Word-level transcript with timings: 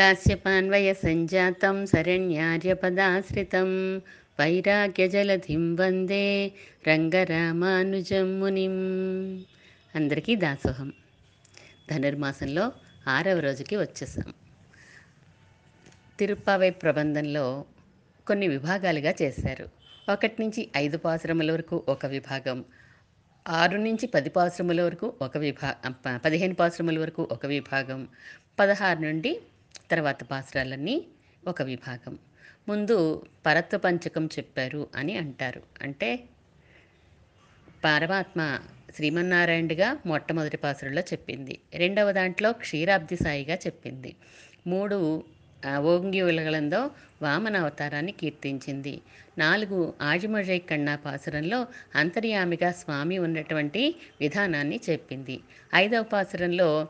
కాశ్యపాన్వయ 0.00 0.94
సంజాతం 0.94 1.86
శరణ్యార్యపదాశ్రితం 1.86 4.02
వైరాగ్యజలధిం 4.40 5.74
వందే 5.74 6.52
రంగరామానుజం 6.88 8.40
మునిం 8.40 8.74
అందరికీ 9.94 10.36
దాసోహం. 10.36 10.92
ధనుర్మాసంలో 11.90 12.72
ఆరవ 13.08 13.38
రోజుకి 13.38 13.76
వచ్చేసాం. 13.76 14.34
తిరుప్పావై 16.18 16.70
ప్రబంధంలో 16.70 17.64
కొన్ని 18.26 18.48
విభాగాలుగా 18.48 19.14
చేశారు. 19.22 19.68
ఒకటి 20.12 20.42
నుంచి 20.42 20.68
ఐదు 20.76 20.98
పాశ్రముల 20.98 21.52
వరకు 21.52 21.84
ఒక 21.88 22.06
విభాగం 22.06 22.64
ఆరు 23.48 23.76
నుంచి 23.76 24.06
పది 24.06 24.30
పాశ్రముల 24.30 24.82
వరకు 24.82 25.12
ఒక 25.22 25.38
విభా 25.38 25.74
ప- 25.88 26.20
పదిహేను 26.24 26.54
పాశ్రముల 26.54 26.98
వరకు 26.98 27.28
ఒక 27.30 27.46
విభాగం 27.46 28.08
పదహారు 28.60 28.98
నుండి 28.98 29.40
తర్వాత 29.90 30.24
పాసురాలన్నీ 30.24 31.06
ఒక 31.48 31.62
విభాగం. 31.62 32.18
ముందు 32.68 33.26
పరత్వ 33.46 33.78
పంచకం 33.78 34.26
చెప్పారు 34.26 34.88
అని 34.94 35.16
అంటారు. 35.16 35.62
అంటే 35.82 36.24
పరమాత్మ 37.84 38.58
శ్రీమన్నారాయణుడిగా 38.96 39.96
మొట్టమొదటి 40.06 40.56
పాసురంలో 40.56 41.00
చెప్పింది. 41.00 41.58
రెండవ 41.74 42.12
దాంట్లో 42.12 42.52
క్షీరాబ్ది 42.52 43.16
సాయిగా 43.16 43.54
చెప్పింది. 43.54 44.16
మూడు 44.66 45.24
ఓంగి 45.78 46.22
ఉలగలందో 46.22 46.90
వామన 47.22 47.56
అవతారాన్ని 47.56 48.12
కీర్తించింది. 48.12 49.00
నాలుగు 49.38 49.94
ఆజిమజై 50.02 50.58
కన్నా 50.58 50.96
పాసురంలో 50.96 51.66
అంతర్యామిగా 51.94 52.72
స్వామి 52.72 53.18
ఉన్నటువంటి 53.18 53.94
విధానాన్ని 54.20 54.80
చెప్పింది. 54.90 55.40
ఐదవ 55.74 56.02
పాసురంలో 56.02 56.88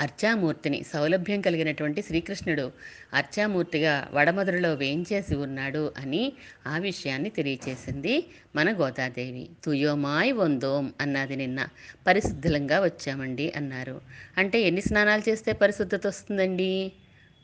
అర్చామూర్తిని 0.00 0.82
సౌలభ్యం 0.82 1.40
కలిగినటువంటి 1.40 2.02
శ్రీకృష్ణుడు 2.02 2.72
అర్చామూర్తిగా 3.14 4.08
వడమధురలో 4.12 4.74
వేయించేసి 4.74 5.34
ఉన్నాడు 5.34 5.92
అని 5.98 6.32
ఆ 6.66 6.78
విషయాన్ని 6.78 7.30
తెలియచేసింది 7.30 8.26
మన 8.56 8.72
గోదాదేవి. 8.72 9.48
తుయోమాయ్ 9.64 10.32
వందోం 10.32 10.92
అన్నది 11.00 11.36
నిన్న 11.36 11.68
పరిశుద్ధంగా 12.06 12.80
వచ్చామండి 12.80 13.52
అన్నారు. 13.56 14.00
అంటే 14.38 14.60
ఎన్ని 14.62 14.80
స్నానాలు 14.80 15.30
చేస్తే 15.30 15.52
పరిశుద్ధత 15.52 16.06
వస్తుందండి? 16.06 16.92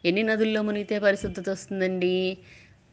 ఎన్ని 0.04 0.22
నదుల్లో 0.22 0.62
మునిగితే 0.62 0.98
పరిశుద్ధత 0.98 1.50
వస్తుందండి? 1.50 2.38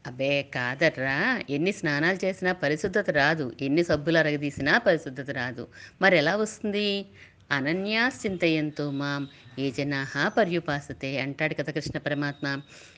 అబ్బే 0.08 0.44
కాదర్రా 0.44 1.44
ఎన్ని 1.50 1.72
స్నానాలు 1.72 2.26
చేసినా 2.26 2.54
పరిశుద్ధత 2.54 3.10
రాదు. 3.10 3.54
ఎన్ని 3.62 3.84
సబ్బులు 3.84 4.18
అరగదీసినా 4.18 4.78
పరిశుద్ధత 4.78 5.30
రాదు. 5.32 5.68
మరి 6.02 6.18
ఎలా 6.18 6.36
వస్తుంది? 6.36 7.06
అనన్యాశ్చింతయంతో 7.50 8.92
మాం. 8.92 9.24
ఏ 9.60 9.72
జనాహ 9.72 10.28
పర్యుపాసతే 10.28 11.20
అంటాడు 11.20 11.54
కదా 11.54 11.72
కృష్ణ 11.72 11.98
పరమాత్మ. 11.98 12.46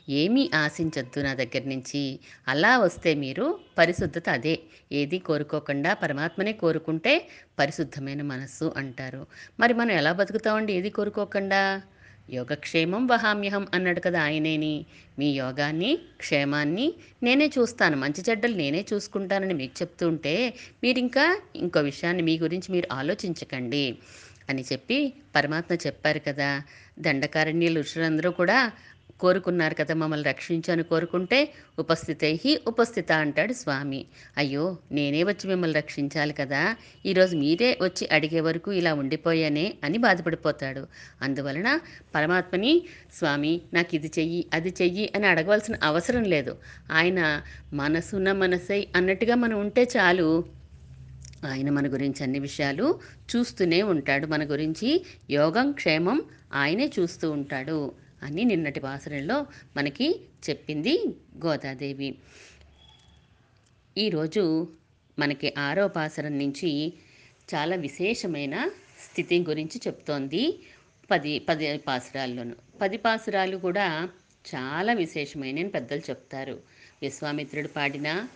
ఏమీ 0.09 0.49
ఆశించొద్దు 0.55 1.19
నా 1.19 1.33
దగ్గర 1.33 1.63
నుంచి. 1.65 2.03
అలా 2.47 2.77
వస్తే 2.77 3.13
మీరు 3.15 3.45
పరిశుద్ధత 3.77 4.29
అదే. 4.29 4.55
ఏది 4.91 5.19
కోరుకోకుండా 5.19 5.93
పరమాత్మనే 5.93 6.53
కోరుకుంటే 6.53 7.13
పరిశుద్ధమైన 7.59 8.21
మనస్సు 8.23 8.73
అంటారు. 8.77 9.21
మరి 9.59 9.73
మనం 9.73 9.91
ఎలా 9.91 10.13
బతుకుతామండి? 10.13 10.73
ఏది 10.73 10.89
కోరుకోకుండా? 10.89 11.61
యోగక్షేమం 12.29 13.07
వహామ్యహం 13.07 13.67
అన్నాడు 13.73 13.99
కదా 13.99 14.21
ఆయనేని. 14.21 14.73
మీ 15.19 15.31
యోగాన్ని 15.33 15.91
క్షేమాన్ని 16.17 16.87
నేనే 17.23 17.47
చూస్తాను. 17.57 17.97
మంచి 17.97 18.21
చెడ్డలు 18.29 18.55
నేనే 18.55 18.85
చూసుకుంటానని 18.93 19.53
మీకు 19.53 19.73
చెప్తుంటే 19.81 20.33
మీరు 20.83 20.99
ఇంకా 20.99 21.25
ఇంకో 21.55 21.79
విషయాన్ని 21.81 22.23
మీ 22.23 22.39
గురించి 22.39 22.71
మీరు 22.71 22.87
ఆలోచించకండి. 22.93 23.85
అని 24.49 24.61
చెప్పి 24.61 25.13
పరమాత్మ 25.35 25.75
చెప్పారు 25.75 26.19
కదా. 26.27 26.61
దండకారణ్యులు 26.99 27.79
ఋషులందరూ 27.79 28.31
కూడా 28.31 28.71
కోరుకున్నారు 29.19 29.73
కదా 29.73 29.93
మమ్మల్ని 29.95 30.29
రక్షించని 30.29 30.83
కోరుకుంటే 30.83 31.53
ఉపస్థితై 31.79 32.61
ఉపస్థిత 32.67 33.11
అంటాడు 33.11 33.53
స్వామి. 33.53 34.05
అయ్యో 34.37 34.77
నేనే 34.91 35.23
వచ్చి 35.23 35.47
మిమ్మల్ని 35.47 35.77
రక్షించాలి 35.77 36.33
కదా. 36.33 36.75
ఈరోజు 37.05 37.37
మీరే 37.37 37.77
వచ్చి 37.81 38.09
అడిగే 38.11 38.39
వరకు 38.39 38.71
ఇలా 38.71 38.93
ఉండిపోయానే 38.93 39.73
అని 39.83 39.97
బాధపడిపోతాడు. 39.97 40.87
అందువలన 41.21 41.79
పరమాత్మని 42.15 42.85
స్వామి 43.13 43.61
నాకు 43.73 43.95
ఇది 43.95 44.11
చెయ్యి 44.19 44.45
అది 44.53 44.73
చెయ్యి 44.81 45.11
అని 45.15 45.27
అడగవలసిన 45.27 45.75
అవసరం 45.83 46.23
లేదు. 46.23 46.57
ఆయన 46.91 47.41
మనసున 47.73 48.31
మనసై 48.31 48.87
అన్నట్టుగా 48.95 49.35
మనం 49.35 49.59
ఉంటే 49.59 49.83
చాలు. 49.97 50.56
ఆయన 51.45 51.69
మన 51.69 51.87
గురించి 51.87 52.23
అన్ని 52.23 52.39
విషయాలు 52.39 52.99
చూస్తూనే 53.35 53.81
ఉంటాడు. 53.81 54.27
మన 54.27 54.43
గురించి 54.43 55.05
యోగం 55.29 55.71
క్షేమం 55.71 56.21
ఆయనే 56.53 56.91
చూస్తూ 56.99 57.31
ఉంటాడు 57.31 57.95
అని 58.23 58.43
నిన్నటి 58.43 58.79
వాసనలో 58.79 59.45
మనకి 59.77 60.21
చెప్పింది 60.49 61.15
గోదాదేవి. 61.45 62.15
ఈరోజు 63.97 64.67
మనకి 65.19 65.53
ఆరోపాసనం 65.57 66.37
నుంచి 66.37 66.93
చాలా 67.55 67.75
విశేషమైన 67.75 68.69
స్థితి 69.11 69.39
గురించి 69.39 69.81
చెప్తోంది 69.87 70.59
పది 71.11 71.39
పది 71.39 71.77
పాసురాల్లోనూ. 71.77 72.55
పది 72.81 72.97
పాసురాలు 72.97 73.57
కూడా 73.57 74.09
చాలా 74.55 74.93
విశేషమైన 74.93 75.67
పెద్దలు 75.67 75.99
చెప్తారు. 75.99 76.59
విశ్వామిత్రుడు 77.01 77.67
పాడిన 77.67 78.27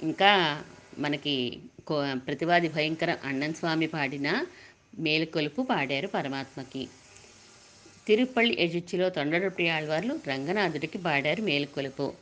ఇంకా 0.00 0.64
మనకి 0.98 1.58
కో 1.86 1.96
ప్రతివాది 2.26 2.68
భయంకర 2.68 3.16
అన్నన్ 3.24 3.54
స్వామి 3.54 3.86
పాడిన 3.86 4.46
మేలుకొలుపు 4.98 5.62
పాడారు 5.62 6.06
పరమాత్మకి. 6.06 6.88
తిరుపల్లి 8.06 8.56
ఎజుచ్చిలో 8.60 9.08
తొండరొట్టి 9.08 9.68
ఆళ్వార్లు 9.68 10.20
రంగనాథుడికి 10.28 10.98
పాడారు 10.98 11.42
మేలుకొలుపు. 11.42 12.12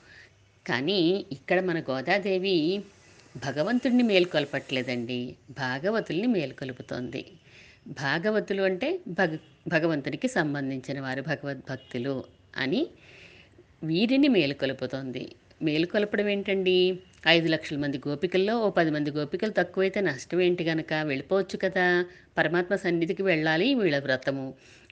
కానీ 0.66 1.26
ఇక్కడ 1.32 1.60
మన 1.60 1.80
గోదాదేవి 1.80 2.82
భగవంతుడిని 3.36 4.02
మేల్కొల్పట్లేదండి. 4.02 5.36
భాగవతుల్ని 5.50 6.26
మేల్కొలుపుతోంది. 6.26 7.24
భాగవతులు 7.88 8.62
అంటే 8.62 8.98
భగ 9.08 9.38
భగవంతునికి 9.68 10.28
సంబంధించిన 10.28 11.00
వారు 11.00 11.22
భగవద్భక్తులు 11.22 12.24
అని 12.56 12.86
వీరిని 13.84 14.28
మేలుకొలుపుతోంది. 14.28 15.34
మేలుకొలపడం 15.62 16.28
ఏంటండి 16.28 16.98
ఐదు 17.22 17.48
లక్షల 17.48 17.76
మంది 17.76 17.98
గోపికల్లో 17.98 18.54
ఓ 18.58 18.70
పది 18.70 18.90
మంది 18.90 19.10
గోపికలు 19.10 19.50
తక్కువైతే 19.50 20.00
నష్టం 20.00 20.40
ఏంటి 20.40 20.64
గనక? 20.64 20.92
వెళ్ళిపోవచ్చు 21.02 21.56
కదా. 21.56 21.84
పరమాత్మ 22.38 22.74
సన్నిధికి 22.76 23.22
వెళ్ళాలి 23.22 23.74
వీళ్ళ 23.74 23.98
వ్రతము. 23.98 24.46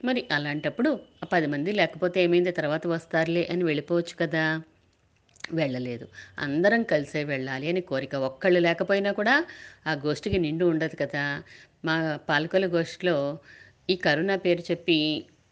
మరి 0.05 0.21
అలాంటప్పుడు 0.31 0.89
ఆ 1.23 1.27
పది 1.33 1.47
మంది 1.47 1.71
లేకపోతే 1.71 2.23
ఏమైంది? 2.23 2.51
తర్వాత 2.51 2.87
వస్తారులే 2.87 3.43
అని 3.51 3.63
వెళ్ళిపోవచ్చు 3.63 4.15
కదా. 4.19 4.45
వెళ్ళలేదు. 5.53 6.05
అందరం 6.39 6.83
కలిసే 6.83 7.23
వెళ్ళాలి 7.23 7.69
అని 7.69 7.81
కోరిక. 7.81 8.15
ఒక్కళ్ళు 8.29 8.59
లేకపోయినా 8.59 9.11
కూడా 9.11 9.35
ఆ 9.87 9.93
గోష్ఠికి 10.05 10.39
నిండు 10.39 10.65
ఉండదు 10.65 10.95
కదా. 10.95 11.25
మా 11.85 11.95
పాలకొల 12.29 12.65
గోష్ఠిలో 12.67 13.17
ఈ 13.89 13.95
కరుణ 13.97 14.35
పేరు 14.37 14.63
చెప్పి 14.71 14.99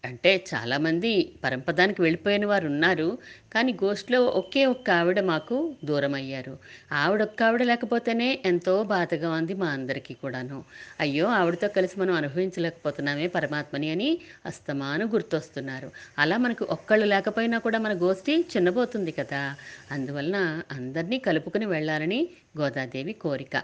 అంటే 0.03 0.45
చాలామంది 0.49 1.09
పరంపదానికి 1.43 2.01
వెళ్ళిపోయిన 2.01 2.45
వారు 2.45 2.67
ఉన్నారు 2.67 3.17
కానీ 3.53 3.73
గోష్ట్లో 3.73 4.25
ఒకే 4.25 4.65
ఒక్క 4.65 4.89
ఆవిడ 4.89 5.19
మాకు 5.19 5.75
దూరం 5.85 6.13
అయ్యారు 6.13 6.53
ఆవిడ 6.91 7.21
ఒక్క 7.21 7.43
ఆవిడ 7.43 7.63
లేకపోతేనే 7.63 8.41
ఎంతో 8.45 8.83
బాధగా 8.83 9.29
ఉంది 9.31 9.53
మా 9.53 9.67
అందరికీ 9.67 10.13
కూడాను. 10.13 10.63
అయ్యో 10.99 11.25
ఆవిడతో 11.27 11.67
కలిసి 11.67 11.99
మనం 11.99 12.13
అనుభవించలేకపోతున్నామే 12.13 13.27
పరమాత్మని 13.27 13.89
అని 13.89 14.09
అస్తమాను 14.45 15.07
గుర్తొస్తున్నారు. 15.07 15.91
అలా 16.17 16.37
మనకు 16.37 16.67
ఒక్కళ్ళు 16.69 17.05
లేకపోయినా 17.05 17.57
కూడా 17.57 17.79
మన 17.79 17.93
గోష్ఠి 17.93 18.45
చిన్నబోతుంది 18.55 19.11
కదా. 19.11 19.43
అందువలన 19.91 20.61
అందరినీ 20.71 21.19
కలుపుకుని 21.19 21.65
వెళ్ళాలని 21.65 22.21
గోదాదేవి 22.59 23.13
కోరిక. 23.13 23.55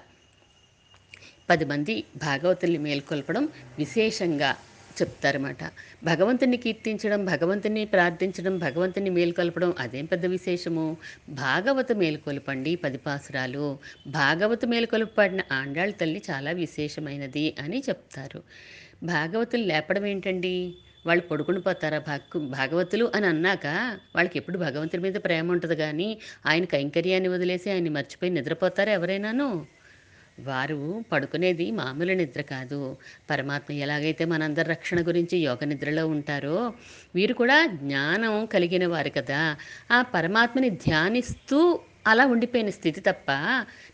పది 1.50 1.66
మంది 1.66 2.03
భాగవతుల్ని 2.17 2.78
మేల్కొల్పడం 2.78 3.50
విశేషంగా 3.78 4.52
చెప్తారన్నమాట. 5.01 5.61
భగవంతుని 6.03 6.58
కీర్తించడం 6.58 7.25
భగవంతుని 7.25 7.85
ప్రార్థించడం 7.85 8.58
భగవంతుని 8.58 9.09
మేల్కొల్పడం 9.09 9.73
అదేం 9.79 10.05
పెద్ద 10.05 10.25
విశేషము? 10.25 10.85
భాగవత 11.29 11.91
మేల్కొల్పండి 11.91 12.75
పదిపాసురాలు. 12.75 13.66
భాగవత 14.08 14.66
మేల్కొల్పడిన 14.66 15.41
ఆండాళ్ళ 15.52 15.93
తల్లి 15.93 16.22
చాలా 16.31 16.52
విశేషమైనది 16.53 17.55
అని 17.59 17.84
చెప్తారు. 17.90 18.41
భాగవతులు 19.03 19.64
లేపడం 19.64 20.05
ఏంటండి? 20.05 20.55
వాళ్ళు 21.05 21.23
పడుకుని 21.23 21.61
పోతారా? 21.61 21.99
భాగ 21.99 22.19
భాగవతులు 22.49 23.11
అని 23.16 23.25
అన్నాక 23.25 23.66
వాళ్ళకి 24.16 24.40
ఎప్పుడు 24.40 24.58
భగవంతుడి 24.58 25.03
మీద 25.03 25.14
ప్రేమ 25.25 25.52
ఉంటుంది 25.52 25.75
కానీ 25.75 26.09
ఆయన 26.46 26.66
కైంకర్యాన్ని 26.66 27.29
వదిలేసి 27.29 27.69
ఆయన్ని 27.69 27.90
మర్చిపోయి 27.90 28.31
నిద్రపోతారా 28.31 28.93
ఎవరైనాను? 28.93 29.49
వారు 30.40 31.03
పడుకునేది 31.11 31.72
మామూలు 31.72 32.14
నిద్ర 32.14 32.41
కాదు. 32.41 32.97
పరమాత్మ 33.29 33.73
ఎలాగైతే 33.73 34.26
మనందరి 34.26 34.70
రక్షణ 34.70 35.02
గురించి 35.08 35.37
యోగ 35.37 35.58
నిద్రలో 35.66 36.08
ఉంటారో 36.08 36.73
వీరు 37.16 37.34
కూడా 37.34 37.66
జ్ఞానం 37.66 38.46
కలిగిన 38.46 38.87
వారు 38.87 39.09
కదా. 39.09 39.55
ఆ 39.91 40.02
పరమాత్మని 40.02 40.70
ధ్యానిస్తూ 40.70 41.79
అలా 42.08 42.26
ఉండిపోయిన 42.26 42.70
స్థితి 42.70 43.02
తప్ప 43.02 43.32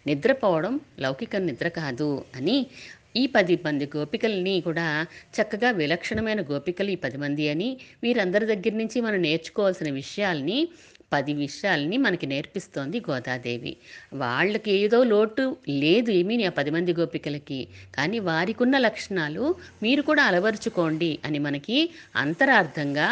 నిద్రపోవడం 0.08 0.80
లౌకిక 1.00 1.36
నిద్ర 1.36 1.68
కాదు 1.68 2.26
అని 2.36 2.68
ఈ 3.16 3.28
పది 3.28 3.60
మంది 3.66 3.92
గోపికల్ని 3.96 4.62
కూడా 4.62 5.06
చక్కగా 5.36 5.72
విలక్షణమైన 5.72 6.42
గోపికలు 6.42 6.90
ఈ 6.90 6.96
పది 6.96 7.18
మంది 7.18 7.50
అని 7.50 7.78
వీరందరి 8.04 8.46
దగ్గర 8.46 8.74
నుంచి 8.74 9.02
మనం 9.02 9.22
నేర్చుకోవాల్సిన 9.22 9.92
విషయాల్ని 9.92 10.68
పది 11.12 11.34
విషయాల్ని 11.36 11.98
మనకి 11.98 12.26
నేర్పిస్తోంది 12.26 13.00
గోదాదేవి. 13.00 13.74
వాళ్ళకి 14.14 14.72
ఏదో 14.78 15.04
లోటు 15.04 15.46
లేదు 15.84 16.12
ఏమీ 16.12 16.44
ఆ 16.44 16.50
పది 16.50 16.72
మంది 16.72 16.94
గోపికలకి. 16.94 17.60
కానీ 17.96 18.20
వారికున్న 18.20 18.78
లక్షణాలు 18.78 19.46
మీరు 19.84 20.02
కూడా 20.02 20.24
అలవరుచుకోండి 20.24 21.20
అని 21.26 21.40
మనకి 21.40 21.78
అంతరార్థంగా 22.16 23.10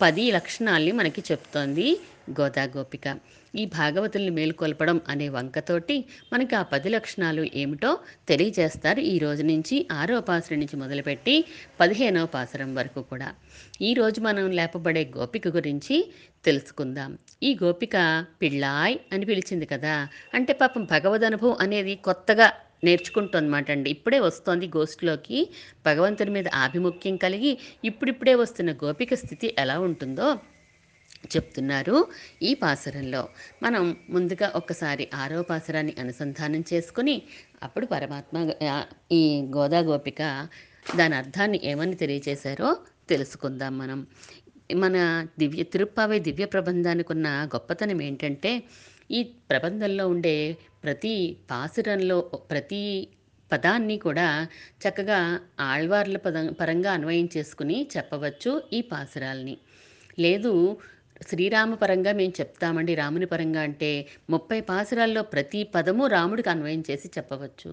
పది 0.00 0.30
లక్షణాల్ని 0.30 0.92
మనకి 0.92 1.22
చెప్తోంది 1.30 1.88
గోదా 2.30 2.64
గోపిక 2.64 3.16
ఈ 3.56 3.66
భాగవతుల్ని 3.66 4.30
మేలుకొల్పడం 4.30 5.00
అనే 5.08 5.28
వంకతోటి 5.28 6.04
మనకి 6.32 6.54
ఆ 6.56 6.62
పది 6.62 6.88
లక్షణాలు 6.88 7.46
ఏమిటో 7.54 7.98
తెలియజేస్తారు 8.28 9.00
ఈ 9.00 9.18
రోజు 9.18 9.42
నుంచి 9.42 9.86
ఆరో 9.92 10.20
పాసరం 10.20 10.58
నుంచి 10.58 10.76
మొదలుపెట్టి 10.76 11.44
పదిహేనవ 11.80 12.26
పాసరం 12.26 12.74
వరకు 12.74 13.02
కూడా. 13.02 13.34
ఈరోజు 13.82 14.20
మనం 14.20 14.50
లేపబడే 14.50 15.12
గోపిక 15.16 15.48
గురించి 15.48 16.12
తెలుసుకుందాం. 16.44 17.18
ఈ 17.42 17.58
గోపిక 17.62 18.26
పిళ్ళాయ్ 18.42 18.98
అని 19.12 19.24
పిలిచింది 19.24 19.66
కదా. 19.66 20.08
అంటే 20.34 20.52
పాపం 20.52 20.84
భగవద్ 20.84 21.24
అనుభవం 21.24 21.56
అనేది 21.60 21.94
కొత్తగా 21.94 22.52
నేర్చుకుంటుందన్నమాట 22.84 23.70
అండి 23.70 23.90
ఇప్పుడే 23.90 24.18
వస్తోంది 24.18 24.66
గోష్ఠిలోకి 24.66 25.48
భగవంతుని 25.86 26.30
మీద 26.30 26.48
ఆభిముఖ్యం 26.48 27.16
కలిగి 27.16 27.58
ఇప్పుడిప్పుడే 27.84 28.34
వస్తున్న 28.34 28.72
గోపిక 28.72 29.14
స్థితి 29.14 29.54
ఎలా 29.58 29.78
ఉంటుందో 29.80 30.38
చెప్తున్నారు 31.26 31.96
ఈ 32.42 32.54
పాసురంలో. 32.54 33.22
మనం 33.62 33.84
ముందుగా 34.10 34.52
ఒక్కసారి 34.54 35.08
ఆరో 35.14 35.42
పాసురాన్ని 35.42 35.94
అనుసంధానం 36.00 36.64
చేసుకుని 36.72 37.16
అప్పుడు 37.62 37.86
పరమాత్మ 37.86 38.36
ఈ 39.12 39.22
గోదా 39.56 39.80
గోపిక 39.80 40.22
దాని 40.96 41.14
అర్థాన్ని 41.14 41.60
ఏమని 41.64 41.94
తెలియజేశారో 41.94 42.70
తెలుసుకుందాం 43.08 43.78
మనం. 43.78 44.00
మన 44.74 44.96
దివ్య 45.38 45.62
తిరుప్పావై 45.62 46.18
దివ్య 46.18 46.44
ప్రబంధానికి 46.44 47.12
ఉన్న 47.12 47.28
గొప్పతనం 47.54 48.02
ఏంటంటే 48.02 48.52
ఈ 49.10 49.22
ప్రబంధంలో 49.50 50.08
ఉండే 50.08 50.36
ప్రతి 50.84 51.14
పాసురంలో 51.50 52.20
ప్రతి 52.50 52.82
పదాన్ని 53.50 53.98
కూడా 53.98 54.28
చక్కగా 54.82 55.18
ఆళ్వార్ల 55.60 56.16
పదం 56.16 56.52
పరంగా 56.60 56.92
అన్వయం 56.92 57.28
చేసుకుని 57.36 57.86
చెప్పవచ్చు 57.96 58.52
ఈ 58.72 58.80
పాసురాల్ని. 58.82 59.56
లేదు 60.18 60.52
శ్రీరామ 61.20 61.74
పరంగా 61.74 62.12
మేము 62.12 62.32
చెప్తామండి. 62.40 62.94
రాముని 62.94 63.26
పరంగా 63.26 63.60
అంటే 63.60 63.90
ముప్పై 64.30 64.60
పాసురాల్లో 64.60 65.22
ప్రతి 65.22 65.62
పదము 65.74 66.06
రాముడికి 66.06 66.50
అన్వయం 66.50 66.84
చేసి 66.90 67.08
చెప్పవచ్చు. 67.18 67.70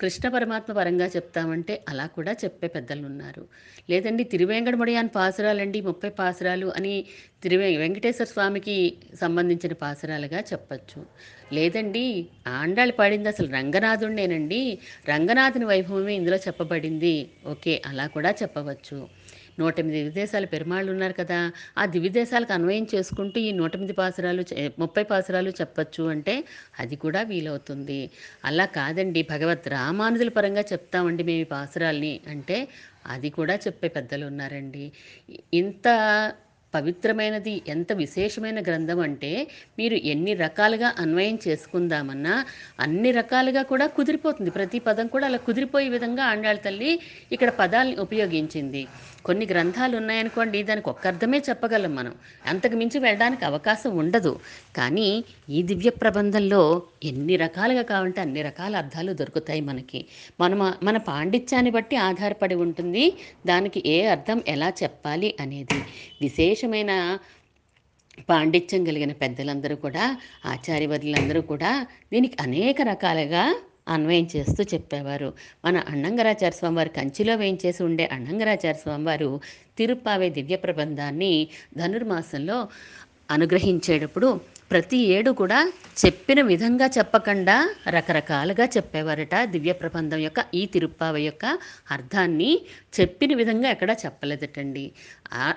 కృష్ణ 0.00 0.28
పరమాత్మ 0.28 0.70
పరంగా 0.72 1.06
చెప్తామంటే 1.06 1.84
అలా 1.88 2.06
కూడా 2.06 2.32
చెప్పే 2.32 2.66
పెద్దలు 2.66 3.04
ఉన్నారు 3.06 3.44
లేదండి 3.90 4.24
తిరువేంకటముడియాన్ 4.24 5.08
పాసురాలండి 5.14 5.80
ముప్పై 5.80 6.10
పాసురాలు 6.10 6.66
అని 6.76 6.92
తిరువే 7.42 7.76
వెంకటేశ్వర 7.76 8.28
స్వామికి 8.28 8.76
సంబంధించిన 9.20 9.72
పాసురాలుగా 9.72 10.40
చెప్పచ్చు. 10.52 11.00
లేదండి 11.52 12.04
ఆండాళ్ళు 12.46 12.94
పాడింది 12.94 13.28
అసలు 13.28 13.48
రంగనాథుడినేనండి 13.52 14.60
రంగనాథుని 15.08 15.64
వైభవమే 15.64 16.14
ఇందులో 16.14 16.36
చెప్పబడింది. 16.36 17.16
ఓకే 17.46 17.82
అలా 17.86 18.06
కూడా 18.06 18.30
చెప్పవచ్చు. 18.42 18.98
నూట 19.60 19.74
ఎనిమిది 19.82 20.00
విదేశాల 20.08 20.44
పెరుమాళ్ళు 20.54 20.90
ఉన్నారు 20.94 21.14
కదా 21.20 21.38
ఆ 21.80 21.84
దివిదేశాలకు 21.94 22.54
అన్వయం 22.58 22.86
చేసుకుంటూ 22.94 23.38
ఈ 23.48 23.50
నూట 23.60 23.72
ఎనిమిది 23.78 23.96
పాసురాలు 24.00 24.44
ముప్పై 24.84 25.04
పాసురాలు 25.12 25.52
చెప్పచ్చు 25.60 26.04
అంటే 26.14 26.36
అది 26.84 26.96
కూడా 27.04 27.22
వీలవుతుంది. 27.32 28.00
అలా 28.50 28.66
కాదండి 28.78 29.22
భగవత్ 29.34 29.68
రామానుజుల 29.76 30.32
పరంగా 30.38 30.64
చెప్తామండి 30.72 31.24
మేము 31.30 31.44
ఈ 31.46 31.50
పాసురాల్ని 31.56 32.14
అంటే 32.34 32.58
అది 33.14 33.30
కూడా 33.38 33.54
చెప్పే 33.66 33.88
పెద్దలు 33.98 34.24
ఉన్నారండి. 34.32 34.84
ఇంత 35.60 35.86
పవిత్రమైనది 36.74 37.52
ఎంత 37.72 37.90
విశేషమైన 38.00 38.58
గ్రంథం 38.66 38.98
అంటే 39.04 39.30
మీరు 39.78 39.96
ఎన్ని 40.12 40.32
రకాలుగా 40.42 40.88
అన్వయం 41.02 41.36
చేసుకుందామన్నా 41.44 42.34
అన్ని 42.84 43.10
రకాలుగా 43.18 43.62
కూడా 43.72 43.86
కుదిరిపోతుంది. 43.96 44.50
ప్రతి 44.58 44.78
పదం 44.88 45.06
కూడా 45.14 45.26
అలా 45.30 45.38
కుదిరిపోయే 45.46 45.88
విధంగా 45.96 46.24
ఆండాళ్ళ 46.32 46.60
తల్లి 46.66 46.90
ఇక్కడ 47.34 47.50
పదాలని 47.60 47.96
ఉపయోగించింది. 48.06 48.82
కొన్ని 49.26 49.46
గ్రంథాలు 49.50 49.96
ఉన్నాయనుకోండి 49.96 50.62
దానికి 50.62 50.88
ఒక్క 50.90 51.06
అర్థమే 51.06 51.38
చెప్పగలం 51.48 51.94
మనం. 51.94 52.14
అంతకు 52.46 52.76
మించి 52.76 52.98
వెళ్ళడానికి 52.98 53.44
అవకాశం 53.44 53.92
ఉండదు. 53.96 54.32
కానీ 54.76 55.08
ఈ 55.48 55.62
దివ్య 55.62 55.90
ప్రబంధంలో 56.02 56.62
ఎన్ని 57.04 57.36
రకాలుగా 57.36 57.82
కావాలంటే 57.82 58.20
అన్ని 58.20 58.42
రకాల 58.42 58.76
అర్థాలు 58.76 59.12
దొరుకుతాయి 59.12 59.60
మనకి. 59.60 60.00
మన 60.40 60.52
మన 60.82 60.96
పాండిత్యాన్ని 61.10 61.70
బట్టి 61.70 61.96
ఆధారపడి 62.08 62.54
ఉంటుంది. 62.66 63.04
దానికి 63.46 63.82
ఏ 63.86 63.98
అర్థం 64.06 64.42
ఎలా 64.48 64.70
చెప్పాలి 64.82 65.30
అనేది. 65.40 65.80
విశేషమైన 66.20 66.92
పాండిత్యం 68.28 68.84
కలిగిన 68.84 69.12
పెద్దలందరూ 69.12 69.76
కూడా 69.76 70.04
ఆచార్యవర్యులందరూ 70.46 71.40
కూడా 71.42 71.70
దీనికి 72.12 72.36
అనేక 72.40 72.76
రకాలుగా 72.82 73.42
అన్వయం 73.88 74.28
చేస్తూ 74.36 74.64
చెప్పేవారు. 74.74 75.28
మన 75.64 75.76
అన్నంగరాచార్య 75.88 76.50
స్వామివారు 76.50 76.88
కంచిలో 76.88 77.34
వేయించేసి 77.34 77.82
ఉండే 77.82 78.04
అన్నంగరాచార్య 78.12 78.72
స్వామివారు 78.74 79.40
తిరుప్పావే 79.78 80.30
దివ్య 80.30 80.56
ప్రబంధాన్ని 80.56 81.32
ధనుర్మాసంలో 81.76 82.58
అనుగ్రహించేటప్పుడు 83.30 84.28
ప్రతి 84.70 84.98
ఏడు 85.16 85.30
కూడా 85.30 85.58
చెప్పిన 86.00 86.40
విధంగా 86.42 86.86
చెప్పకుండా 86.86 87.54
రకరకాలుగా 87.88 88.64
చెప్పేవారట 88.76 89.34
దివ్య 89.44 89.72
ప్రబంధం 89.72 90.18
యొక్క 90.18 90.40
ఈ 90.54 90.66
తిరుప్పావ 90.66 91.16
యొక్క 91.16 91.44
అర్థాన్ని 91.90 92.50
చెప్పిన 93.00 93.34
విధంగా 93.34 93.68
ఎక్కడా 93.70 93.94
చెప్పలేదటండి. 94.04 94.84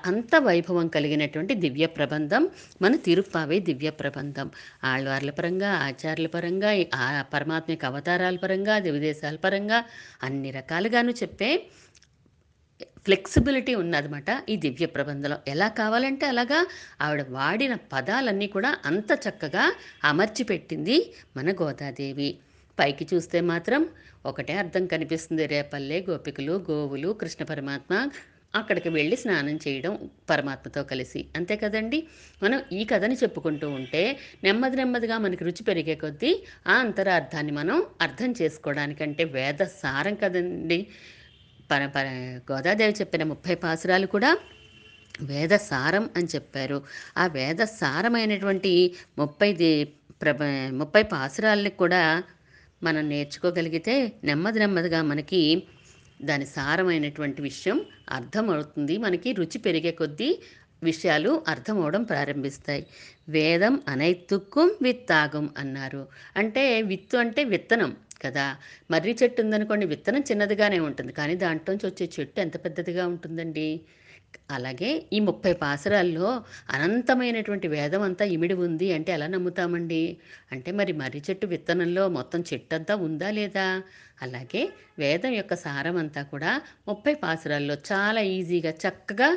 అంత 0.05 0.35
వైభవం 0.39 0.87
కలిగినటువంటి 0.87 1.53
దివ్య 1.55 1.85
ప్రబంధం 1.97 2.43
మన 2.81 2.95
తిరుప్పావే 3.07 3.59
దివ్య 3.59 3.89
ప్రబంధం. 4.01 4.47
ఆళ్వార్ల 4.83 5.29
పరంగా 5.31 5.71
ఆచార్యుల 5.87 6.27
పరంగా 6.27 6.71
ఆ 6.95 7.25
పరమాత్మ 7.33 7.71
యొక్క 7.71 7.85
అవతారాల 7.85 8.35
పరంగా 8.35 8.79
దివిదేశాల 8.79 9.35
పరంగా 9.35 9.79
అన్ని 10.23 10.51
రకాలుగాను 10.51 11.11
చెప్పే 11.23 11.51
ఫ్లెక్సిబిలిటీ 13.09 13.75
ఉన్నదన్నమాట 13.75 14.49
ఈ 14.49 14.55
దివ్య 14.55 14.85
ప్రబంధంలో. 14.85 15.37
ఎలా 15.47 15.67
కావాలంటే 15.67 16.25
అలాగా 16.25 16.67
ఆవిడ 17.01 17.25
వాడిన 17.29 17.77
పదాలన్నీ 17.93 18.47
కూడా 18.47 18.77
అంత 18.85 19.11
చక్కగా 19.27 19.63
అమర్చి 20.03 20.43
పెట్టింది 20.43 21.13
మన 21.37 21.51
గోదాదేవి. 21.51 22.37
పైకి 22.79 23.07
చూస్తే 23.13 23.41
మాత్రం 23.41 23.89
ఒకటే 24.25 24.53
అర్థం 24.53 24.87
కనిపిస్తుంది. 24.87 25.45
రేపల్లె 25.45 26.05
గోపికలు 26.09 26.65
గోవులు 26.71 27.09
కృష్ణ 27.21 27.43
పరమాత్మ 27.43 28.09
అక్కడికి 28.55 28.89
వెళ్ళి 28.89 29.15
స్నానం 29.15 29.59
చేయడం 29.67 30.09
పరమాత్మతో 30.29 30.83
కలిసి. 30.83 31.25
అంతే 31.35 31.55
కదండి? 31.55 32.07
మనం 32.43 32.61
ఈ 32.71 32.83
కథని 32.83 33.15
చెప్పుకుంటూ 33.15 33.69
ఉంటే 33.69 34.19
నెమ్మది 34.43 34.77
నెమ్మదిగా 34.77 35.17
మనకి 35.17 35.43
రుచి 35.43 35.63
పెరిగే 35.63 35.95
కొద్దీ 35.95 36.43
ఆ 36.67 36.73
అంతరార్థాన్ని 36.73 37.51
మనం 37.51 37.83
అర్థం 38.01 38.33
చేసుకోవడానికంటే 38.41 39.23
వేద 39.23 39.63
సారం 39.63 40.15
కదండి? 40.15 40.87
పర 41.71 41.85
పర 41.87 42.05
గోదాదేవి 42.51 42.93
చెప్పిన 42.93 43.23
ముప్పై 43.23 43.55
పాసురాలు 43.55 44.07
కూడా 44.07 44.37
వేద 45.21 45.49
సారం 45.49 46.09
అని 46.17 46.27
చెప్పారు. 46.35 46.83
ఆ 47.17 47.27
వేద 47.27 47.61
సారమైనటువంటి 47.63 48.93
ముప్పై 49.17 49.49
ప్రభ 50.21 50.43
ముప్పై 50.71 51.03
పాసురాలని 51.03 51.69
కూడా 51.69 52.23
మనం 52.83 53.09
నేర్చుకోగలిగితే 53.09 54.11
నెమ్మది 54.23 54.59
నెమ్మదిగా 54.59 55.01
మనకి 55.01 55.63
దాని 56.21 56.45
సారమైనటువంటి 56.45 57.41
విషయం 57.41 57.77
అర్థమవుతుంది. 58.09 58.97
మనకి 58.97 59.31
రుచి 59.31 59.57
పెరిగే 59.57 59.91
కొద్దీ 59.91 60.29
విషయాలు 60.83 61.43
అర్థమవడం 61.47 62.03
ప్రారంభిస్తాయి. 62.03 62.85
వేదం 63.29 63.81
అనైతుక్కుం 63.87 64.71
విత్తాగం 64.81 65.49
అన్నారు. 65.57 66.07
అంటే 66.37 66.81
విత్తు 66.81 67.17
అంటే 67.17 67.43
విత్తనం. 67.43 67.91
కదా? 68.21 68.45
మర్రి 68.91 69.17
చెట్టు 69.21 69.41
ఉందనుకోండి 69.41 69.85
విత్తనం 69.85 70.23
చిన్నదిగానే 70.31 70.79
ఉంటుంది. 70.79 71.13
కానీ 71.13 71.35
దాంట్లోంచి 71.35 71.85
వచ్చే 71.87 72.09
చెట్టు 72.17 72.39
ఎంత 72.41 72.65
పెద్దదిగా 72.65 73.07
ఉంటుందండి? 73.07 73.69
అలాగే 74.51 74.89
ఈ 75.13 75.19
ముప్పై 75.19 75.53
పాసరాల్లో 75.53 76.27
అనంతమైనటువంటి 76.69 77.67
వేదం 77.67 78.01
అంతా 78.01 78.25
ఇమిడి 78.25 78.53
ఉంది 78.65 78.91
అంటే 78.93 79.11
ఎలా 79.11 79.27
నమ్ముతామండి? 79.27 80.03
అంటే 80.51 80.71
మరి 80.71 80.93
మర్రి 80.93 81.21
చెట్టు 81.29 81.47
విత్తనంలో 81.47 82.07
మొత్తం 82.09 82.41
చెట్టు 82.49 82.75
అంతా 82.75 82.95
ఉందా 82.99 83.29
లేదా? 83.31 83.67
అలాగే 84.21 84.61
వేదం 84.99 85.33
యొక్క 85.33 85.55
సారం 85.55 85.97
అంతా 85.97 86.23
కూడా 86.23 86.51
ముప్పై 86.87 87.13
పాసురాల్లో 87.23 87.77
చాలా 87.91 88.21
ఈజీగా 88.35 88.73
చక్కగా 88.85 89.29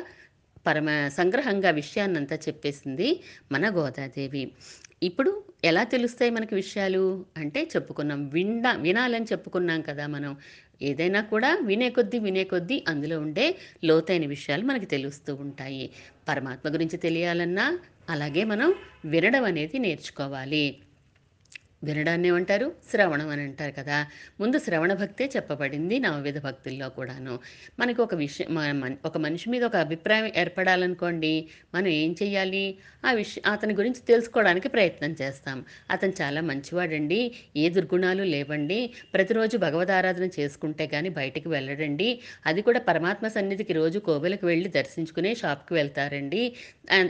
పరమ 0.65 0.89
సంగ్రహంగా 1.09 1.69
విషయాన్నంతా 1.71 2.35
చెప్పేసింది 2.47 3.07
మన 3.51 3.69
గోదాదేవి. 3.75 4.43
ఇప్పుడు 5.03 5.31
ఎలా 5.63 5.83
తెలుస్తాయి 5.83 6.31
మనకి 6.31 6.55
విషయాలు? 6.55 7.01
అంటే 7.37 7.69
చెప్పుకున్నాం 7.75 8.29
విండా 8.29 8.71
వినాలని 8.77 9.25
చెప్పుకున్నాం 9.25 9.81
కదా 9.81 10.07
మనం. 10.07 10.31
ఏదైనా 10.81 11.21
కూడా 11.23 11.59
వినే 11.63 11.89
కొద్దీ 11.89 12.19
వినే 12.19 12.43
కొద్దీ 12.43 12.85
అందులో 12.87 13.19
ఉండే 13.19 13.45
లోతైన 13.83 14.25
విషయాలు 14.27 14.63
మనకి 14.63 14.85
తెలుస్తూ 14.85 15.35
ఉంటాయి. 15.35 15.85
పరమాత్మ 16.27 16.73
గురించి 16.73 16.97
తెలియాలన్నా 16.97 17.65
అలాగే 18.09 18.43
మనం 18.43 18.69
వినడం 19.05 19.43
అనేది 19.43 19.79
నేర్చుకోవాలి. 19.79 20.65
వినడాన్ని 21.83 22.27
ఏమంటారు 22.27 22.71
శ్రవణం 22.91 23.29
అని 23.29 23.41
అంటారు 23.41 23.71
కదా. 23.71 24.05
ముందు 24.39 24.57
శ్రవణ 24.59 24.93
భక్తే 24.93 25.29
చెప్పబడింది 25.35 25.99
నవవిధ 25.99 26.39
భక్తుల్లో 26.39 26.89
కూడాను. 26.89 27.39
మనకి 27.79 28.01
ఒక 28.01 28.15
విషయం 28.15 28.97
ఒక 29.05 29.17
మనిషి 29.17 29.49
మీద 29.49 29.63
ఒక 29.63 29.75
అభిప్రాయం 29.75 30.31
ఏర్పడాలనుకోండి 30.37 31.33
మనం 31.75 31.87
ఏం 31.87 32.15
చెయ్యాలి? 32.23 32.77
ఆ 33.05 33.11
విషయం 33.11 33.51
అతని 33.51 33.73
గురించి 33.73 34.01
తెలుసుకోవడానికి 34.07 34.67
ప్రయత్నం 34.67 35.15
చేస్తాం. 35.21 35.65
అతను 35.91 36.13
చాలా 36.21 36.41
మంచివాడండి 36.41 37.31
ఏ 37.55 37.69
దుర్గుణాలు 37.69 38.23
లేవండి. 38.23 38.79
ప్రతిరోజు 39.13 39.57
భగవద్ 39.57 39.91
ఆరాధన 39.91 40.29
చేసుకుంటే 40.39 40.87
కానీ 40.87 41.09
బయటికి 41.09 41.47
వెళ్ళడండి. 41.49 42.19
అది 42.45 42.61
కూడా 42.61 42.79
పరమాత్మ 42.79 43.27
సన్నిధికి 43.27 43.73
రోజు 43.73 43.99
కోవెలకు 43.99 44.45
వెళ్ళి 44.47 44.69
దర్శించుకునే 44.69 45.35
షాప్కి 45.35 45.73
వెళ్తారండి. 45.73 46.53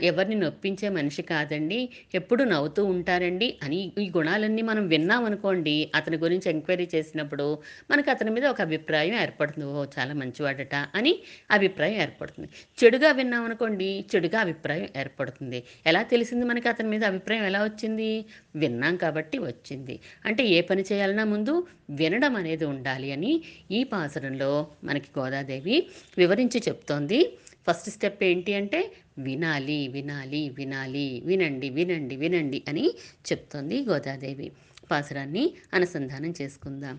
ఎవరిని 0.02 0.34
నొప్పించే 0.34 0.88
మనిషి 0.88 1.22
కాదండి 1.22 1.88
ఎప్పుడు 2.14 2.44
నవ్వుతూ 2.44 2.84
ఉంటారండి 2.84 3.58
అని 3.62 3.92
ఈ 3.98 4.10
గుణాలన్నీ 4.16 4.62
మనం 4.68 4.84
విన్నామనుకోండి 4.88 5.74
అతని 5.98 6.16
గురించి 6.24 6.46
ఎంక్వైరీ 6.52 6.86
చేసినప్పుడు 6.94 7.46
మనకు 7.90 8.08
అతని 8.14 8.30
మీద 8.36 8.44
ఒక 8.52 8.60
అభిప్రాయం 8.68 9.14
ఏర్పడుతుంది. 9.22 9.66
ఓ 9.72 9.84
చాలా 9.96 10.14
మంచివాడట 10.22 10.74
అని 10.98 11.12
అభిప్రాయం 11.50 11.96
ఏర్పడుతుంది. 12.04 12.48
చెడుగా 12.78 13.10
విన్నామనుకోండి 13.20 13.88
చెడుగా 14.12 14.38
అభిప్రాయం 14.46 14.88
ఏర్పడుతుంది. 15.02 15.60
ఎలా 15.86 16.02
తెలిసింది 16.14 16.46
మనకి 16.50 16.68
అతని 16.72 16.90
మీద 16.94 17.04
అభిప్రాయం 17.04 17.44
ఎలా 17.50 17.62
వచ్చింది? 17.68 18.10
విన్నాం 18.56 18.96
కాబట్టి 19.04 19.36
వచ్చింది. 19.48 19.96
అంటే 20.26 20.44
ఏ 20.56 20.60
పని 20.70 20.84
చేయాలన్నా 20.90 21.24
ముందు 21.34 21.54
వినడం 22.00 22.34
అనేది 22.36 22.64
ఉండాలి 22.74 23.08
అని 23.16 23.32
ఈ 23.70 23.80
పాసరంలో 23.94 24.50
మనకి 24.84 25.10
గోదాదేవి 25.18 25.76
వివరించి 26.18 26.58
చెప్తోంది. 26.68 27.18
ఫస్ట్ 27.67 27.89
స్టెప్ 27.89 28.21
ఏంటి 28.23 28.51
అంటే 28.53 28.79
వినాలి 29.17 29.79
వినాలి 29.87 30.41
వినాలి 30.57 31.07
వినండి 31.25 31.69
వినండి 31.69 32.15
వినండి 32.15 32.59
అని 32.67 32.85
చెప్తోంది 33.25 33.77
గోదాదేవి 33.83 34.47
పాసరాన్ని 34.91 35.45
అనుసంధానం 35.73 36.31
చేసుకుందాం 36.41 36.97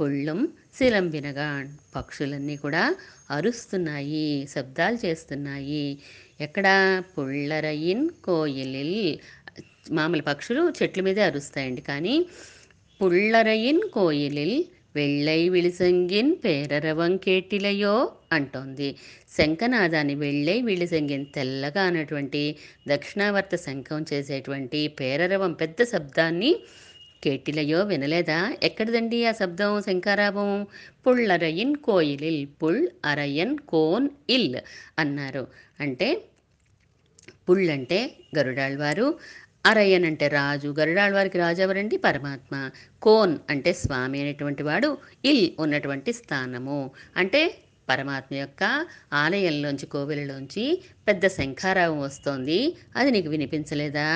పుళ్ళం 0.00 0.48
శిలంబినగాన్ 0.78 1.68
పక్షులన్నీ 1.96 2.56
కూడా 2.56 2.82
అరుస్తున్నాయి 3.30 4.48
శబ్దాలు 4.54 5.06
చేస్తున్నాయి. 5.06 5.98
ఎక్కడ 6.40 6.66
పుళ్ళరయిన్ 7.18 8.10
కోయిలిల్ 8.24 9.18
మామూలు 9.90 10.22
పక్షులు 10.22 10.72
చెట్ల 10.78 11.00
మీదే 11.02 11.22
అరుస్తాయండి. 11.22 11.80
కానీ 11.80 12.26
పుళ్ళరయిన్ 13.00 13.82
కోయిలిల్ 13.92 14.64
వెళ్ళై 14.96 15.48
విళిసంగిన్ 15.48 16.36
పేరరవం 16.44 17.16
కేటిలయో 17.16 18.12
అంటోంది. 18.32 18.96
శంఖనాదాన్ని 19.38 20.14
వెళ్ళై 20.14 20.60
విళిసంగిన్ 20.62 21.26
తెల్లగా 21.34 21.82
అన్నటువంటి 21.82 22.42
దక్షిణావర్త 22.88 23.56
శంఖం 23.56 24.04
చేసేటువంటి 24.12 24.88
పేరరవం 25.00 25.52
పెద్ద 25.52 25.82
శబ్దాన్ని 25.82 26.52
కేటిలయో 27.22 27.80
వినలేదా 27.84 28.38
ఎక్కడిదండి 28.62 29.18
ఆ 29.24 29.32
శబ్దం 29.32 29.74
శంఖారావం 29.82 30.50
పుళ్ళరయిన్ 31.04 31.74
కోయిలిల్ 31.84 32.42
పుల్ 32.62 32.82
అరయన్ 33.04 33.56
కోన్ 33.68 34.08
ఇల్ 34.30 34.48
అన్నారు 34.98 35.44
అంటే 35.80 36.08
పుల్ 37.48 37.66
అంటే 37.70 38.00
గరుడాళ్వారు 38.38 39.06
అరయ్యన్ 39.64 40.04
అంటే 40.04 40.26
రాజు 40.30 40.68
గరుడాళ్వారికి 40.78 41.38
రాజు 41.38 41.60
ఎవరండి 41.62 41.96
పరమాత్మ 41.98 42.54
కోన్ 42.98 43.34
అంటే 43.50 43.70
స్వామి 43.80 44.18
అనేటువంటి 44.20 44.62
వాడు 44.62 44.90
ఇల్ 45.24 45.46
ఉన్నటువంటి 45.58 46.12
స్థానము 46.12 46.78
అంటే 47.16 47.42
పరమాత్మ 47.88 48.32
యొక్క 48.34 48.62
ఆలయంలోంచి 49.14 49.86
కోవెలలోంచి 49.86 50.64
పెద్ద 51.08 51.26
శంఖారావం 51.28 51.98
వస్తోంది 52.00 52.58
అది 52.96 53.10
నీకు 53.10 53.28
వినిపించలేదా 53.28 54.08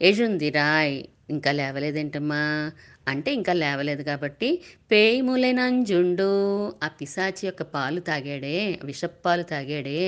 ఎజుంది 0.00 0.50
రాయ్ 0.50 0.96
ఇంకా 1.28 1.52
లేవలేదేంటమ్మా? 1.52 2.40
అంటే 3.08 3.34
ఇంకా 3.34 3.52
లేవలేదు 3.52 4.02
కాబట్టి 4.02 4.48
పేయిములెనంజుండు. 4.90 6.28
ఆ 6.84 6.88
పిశాచి 6.88 7.44
యొక్క 7.44 7.62
పాలు 7.74 8.00
తాగాడే 8.00 8.56
విషపాలు 8.84 9.42
తాగాడే 9.42 9.98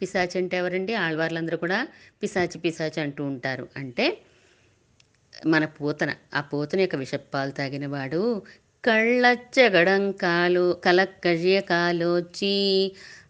పిశాచి 0.00 0.38
అంటే 0.38 0.56
ఎవరండి? 0.56 0.94
ఆళ్వార్లందరూ 1.04 1.56
కూడా 1.56 1.78
పిశాచి 2.22 2.58
పిశాచి 2.58 3.00
అంటూ 3.00 3.24
ఉంటారు. 3.24 3.68
అంటే 3.76 4.06
మన 5.46 5.64
పూతన 5.76 6.10
ఆ 6.34 6.40
పూతన 6.40 6.80
యొక్క 6.80 6.96
విషపాలు 6.96 7.50
తాగినవాడు 7.50 8.22
కళ్ళచ్చగడం 8.84 10.12
కాలు 10.12 10.80
కలక్కజియ 10.84 11.60
కాలోచి. 11.70 12.56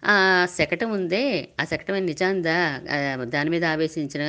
ఆ 0.04 0.16
శకటం 0.58 0.90
ఉందే 0.90 1.24
ఆ 1.60 1.64
శకటం 1.64 1.94
నిజాందా? 2.06 2.58
దాని 3.26 3.50
మీద 3.50 3.64
ఆవేశించిన 3.64 4.24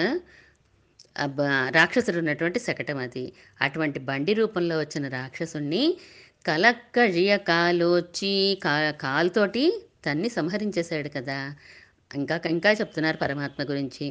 రాక్షసుడు 1.71 2.17
ఉన్నటువంటి 2.17 2.59
శకటం 2.59 2.97
అది. 2.97 3.23
అటువంటి 3.61 3.99
బండి 4.01 4.33
రూపంలో 4.33 4.79
వచ్చిన 4.79 5.07
రాక్షసుణ్ణి 5.09 5.83
కలక్కజియ 6.45 7.33
కాలోచి 7.47 8.33
కా 8.61 8.73
కాలుతోటి 9.01 9.65
తన్ని 10.05 10.29
సంహరించేశాడు 10.29 11.09
కదా! 11.09 11.37
ఇంకా 12.11 12.35
ఇంకా 12.49 12.71
చెప్తున్నారు 12.71 13.17
పరమాత్మ 13.17 13.61
గురించి. 13.69 14.05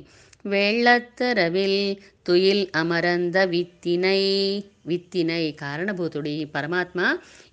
వేళ్ళత్తరవిల్ 0.45 1.81
తుయిల్ 2.27 2.67
అమరంద 2.75 3.37
విత్తినై 3.53 4.21
విత్తినై 4.87 5.45
కారణభూతుడు 5.61 6.29
ఈ 6.33 6.45
పరమాత్మ 6.55 7.01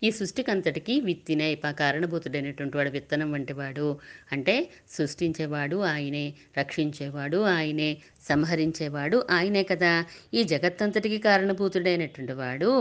ఈ 0.04 0.10
సృష్టికంతటికి 0.12 0.94
విత్తినై 1.02 1.50
ప 1.56 1.72
కారణభూతుడైనటువంటి 1.80 2.78
వాడు 2.78 2.90
విత్తనం 2.90 3.30
వంటి 3.32 3.54
వాడు 3.54 3.88
అంటే 4.32 4.56
సృష్టించేవాడు 4.90 5.78
ఆయనే 5.86 6.26
రక్షించేవాడు 6.58 7.42
ఆయనే 7.54 7.90
సంహరించేవాడు 8.30 9.20
ఆయనే 9.32 9.64
కదా 9.64 9.94
ఈ 10.34 10.44
జగత్తంతటికి 10.44 11.20
కారణభూతుడైనటువంటి 11.20 12.34
వాడు 12.34 12.72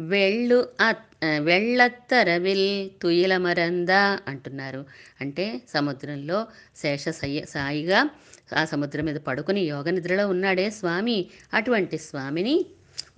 వెళ్ళు 0.00 0.68
అత్- 0.88 1.26
ఆ, 1.26 1.38
వెళ్ళత్తరవిల్ 1.38 2.90
తుయిలమరంద 3.02 3.88
అంటున్నారు. 4.28 4.84
అంటే 5.20 5.62
సముద్రంలో 5.74 6.46
శేష 6.76 7.08
సయ్య 7.08 7.44
సాయిగా 7.44 8.10
ఆ 8.56 8.64
సముద్రం 8.64 9.04
మీద 9.04 9.16
పడుకుని 9.16 9.60
యోగ 9.60 9.90
నిద్రలో 9.90 10.28
ఉన్నాడే 10.28 10.70
స్వామి. 10.70 11.26
అటువంటి 11.54 11.98
స్వామిని 11.98 12.66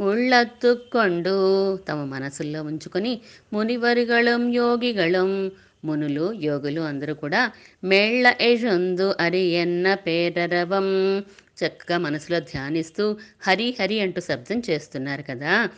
ఉళ్ళత్తుకొండు 0.01 1.77
తమ 1.77 2.05
మనసుల్లో 2.05 2.63
ఉంచుకొని 2.63 3.21
మునివరిగళం 3.53 4.55
యోగిగళం 4.55 5.51
మునులు 5.85 6.33
యోగులు 6.33 6.81
అందరూ 6.81 7.15
కూడా 7.15 7.53
మెళ్ళ 7.85 8.35
ఎజొందు 8.41 9.15
అరి 9.21 9.41
ఎన్న 9.41 9.95
పేరరవం. 9.95 11.19
చక్కగా 11.67 11.99
మనసులో 11.99 12.41
ధ్యానిస్తూ 12.41 13.17
హరి 13.43 13.77
హరి 13.81 14.01
అంటూ 14.01 14.21
శబ్దం 14.21 14.63
చేస్తున్నారు 14.71 15.23
కదా. 15.23 15.69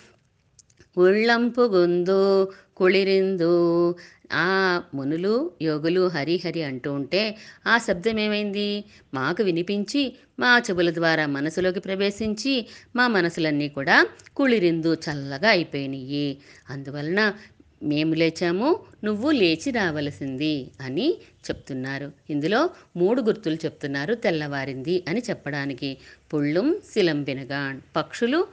ఉళ్ళంపు 0.97 1.61
గుందు 1.61 2.53
కుళిరిందు. 2.77 3.95
ఆ 4.33 4.83
మునులు 4.95 5.51
యోగులు 5.63 6.09
హరిహరి 6.09 6.63
అంటూ 6.63 6.93
ఉంటే 6.93 7.37
ఆ 7.67 7.79
శబ్దం 7.79 8.19
ఏమైంది 8.19 8.85
మాకు 9.15 9.43
వినిపించి 9.43 10.17
మా 10.39 10.63
చెవుల 10.71 10.95
ద్వారా 10.95 11.27
మనసులోకి 11.27 11.81
ప్రవేశించి 11.81 12.67
మా 12.97 13.09
మనసులన్నీ 13.09 13.69
కూడా 13.69 14.07
కుళిరిందు 14.37 14.95
చల్లగా 14.95 15.49
అయిపోయినాయి 15.49 16.39
అందువలన 16.71 17.33
మేము 17.83 18.15
లేచాము 18.15 18.81
నువ్వు 19.05 19.31
లేచి 19.31 19.71
రావలసింది 19.71 20.71
అని 20.81 21.17
చెప్తున్నారు. 21.51 22.13
ఇందులో 22.31 22.71
మూడు 22.97 23.23
గుర్తులు 23.23 23.55
చెప్తున్నారు 23.55 24.15
తెల్లవారింది 24.15 25.05
అని 25.09 25.23
చెప్పడానికి. 25.31 25.99
పుళ్ళుం 26.35 26.77
శిలంబినగాన్. 26.95 27.81
పక్షులు 27.97 28.47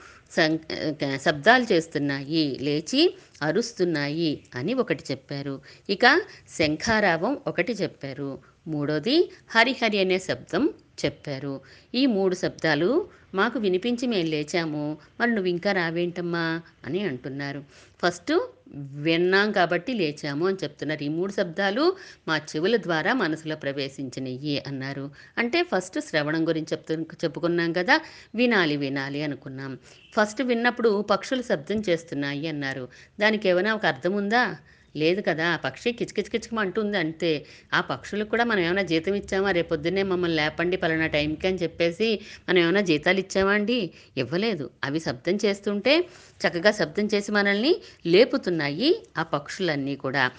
శబ్దాలు 1.16 1.74
చేస్తున్నాయి 1.74 2.60
లేచి 2.62 3.18
అరుస్తున్నాయి 3.42 4.44
అని 4.56 4.74
ఒకటి 4.74 5.04
చెప్పారు. 5.12 5.62
ఇక 5.90 6.22
శంఖారావం 6.58 7.38
ఒకటి 7.48 7.74
చెప్పారు. 7.74 8.40
మూడోది 8.68 9.32
హరిహరి 9.56 10.00
అనే 10.00 10.20
శబ్దం 10.20 10.70
చెప్పారు. 11.06 11.62
ఈ 11.96 12.06
మూడు 12.06 12.36
శబ్దాలు 12.36 13.10
మాకు 13.34 13.60
వినిపించి 13.60 14.08
మేము 14.08 14.28
లేచాము. 14.28 14.98
మరి 15.20 15.32
నువ్వు 15.32 15.50
ఇంకా 15.50 15.72
రావేంటమ్మా 15.72 16.62
అని 16.86 17.00
అంటున్నారు. 17.02 17.64
ఫస్ట్ 18.02 18.34
విన్నాం 18.76 19.52
కాబట్టి 19.52 19.94
లేచాము 19.94 20.48
అని 20.48 20.58
చెప్తున్నారు. 20.64 21.04
ఈ 21.04 21.08
మూడు 21.08 21.32
శబ్దాలు 21.32 21.96
మా 22.28 22.38
చెవుల 22.38 22.78
ద్వారా 22.78 23.14
మనసులో 23.14 23.56
ప్రవేశించినవి 23.56 24.64
అన్నారు. 24.68 25.12
అంటే 25.38 25.64
ఫస్ట్ 25.64 26.00
శ్రవణం 26.00 26.48
గురించి 26.48 26.68
చెప్తు 26.72 26.94
చెప్పుకున్నాం 26.94 27.74
కదా 27.74 28.02
వినాలి 28.36 28.78
వినాలి 28.78 29.24
అనుకున్నాం. 29.24 29.78
ఫస్ట్ 30.14 30.42
విన్నప్పుడు 30.42 31.02
పక్షులు 31.02 31.42
శబ్దం 31.42 31.84
చేస్తున్నాయి 31.90 32.48
అన్నారు. 32.48 32.88
దానికి 33.20 33.50
ఏమైనా 33.50 33.76
ఒక 33.76 33.86
అర్థం 33.86 34.14
ఉందా? 34.14 34.58
లేదు 34.96 35.22
కదా 35.22 35.48
ఆ 35.48 35.56
పక్షి 35.56 35.92
కిచకిచకిచకమంటుంది 35.92 36.98
అంతే. 36.98 37.46
ఆ 37.74 37.82
పక్షులకు 37.82 38.30
కూడా 38.30 38.44
మనం 38.44 38.60
ఏమైనా 38.60 38.82
జీతం 38.82 39.14
ఇచ్చామా? 39.16 39.52
రేపు 39.52 39.70
పొద్దున్నే 39.70 40.04
మమ్మల్ని 40.04 40.38
లేపండి 40.38 40.78
పలానా 40.78 41.08
టైంకి 41.08 41.48
అని 41.48 41.58
చెప్పేసి 41.58 42.20
మనం 42.50 42.60
ఏమైనా 42.60 42.82
జీతాలు 42.82 43.20
ఇచ్చామా 43.20 43.52
అండి? 43.52 43.90
ఇవ్వలేదు. 44.18 44.70
అవి 44.84 45.00
శబ్దం 45.00 45.40
చేస్తుంటే 45.46 46.00
చక్కగా 46.42 46.72
శబ్దం 46.72 47.06
చేసి 47.06 47.32
మనల్ని 47.32 47.76
లేపుతున్నాయి 48.06 49.02
ఆ 49.18 49.24
పక్షులన్నీ 49.24 49.96
కూడా. 49.96 50.32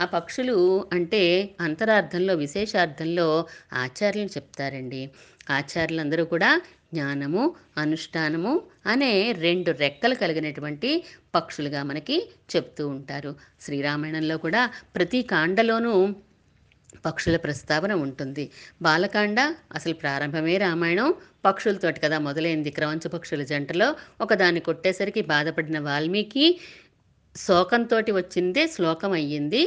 ఆ 0.00 0.04
పక్షులు 0.04 0.56
అంటే 0.92 1.50
అంతరార్థంలో 1.60 2.34
విశేషార్థంలో 2.34 3.46
ఆచార్యులు 3.72 4.28
చెప్తారండి. 4.28 5.10
ఆచార్యులందరూ 5.50 6.24
కూడా 6.24 6.60
జ్ఞానము 6.94 7.54
అనుష్ఠానము 7.76 8.52
అనే 8.86 9.32
రెండు 9.32 9.70
రెక్కలు 9.70 10.14
కలిగినటువంటి 10.14 11.04
పక్షులుగా 11.34 11.82
మనకి 11.82 12.16
చెప్తూ 12.56 12.88
ఉంటారు. 12.88 13.34
శ్రీరామాయణంలో 13.60 14.38
కూడా 14.38 14.70
ప్రతి 14.96 15.22
కాండలోనూ 15.22 16.14
పక్షుల 17.06 17.36
ప్రస్తావన 17.36 17.92
ఉంటుంది. 17.92 18.50
బాలకాండ 18.82 19.40
అసలు 19.74 19.94
ప్రారంభమే 19.94 20.56
రామాయణం. 20.56 21.14
పక్షులతోటి 21.44 22.00
కదా 22.00 22.18
మొదలైంది. 22.18 22.70
క్రవంచ 22.70 23.08
పక్షుల 23.08 23.42
జంటలో 23.42 23.88
ఒకదాన్ని 24.20 24.60
కొట్టేసరికి 24.60 25.22
బాధపడిన 25.22 25.78
వాల్మీకి 25.78 26.60
శోకంతో 27.36 27.96
వచ్చిందే 27.96 28.66
శ్లోకం 28.66 29.12
అయ్యింది. 29.12 29.62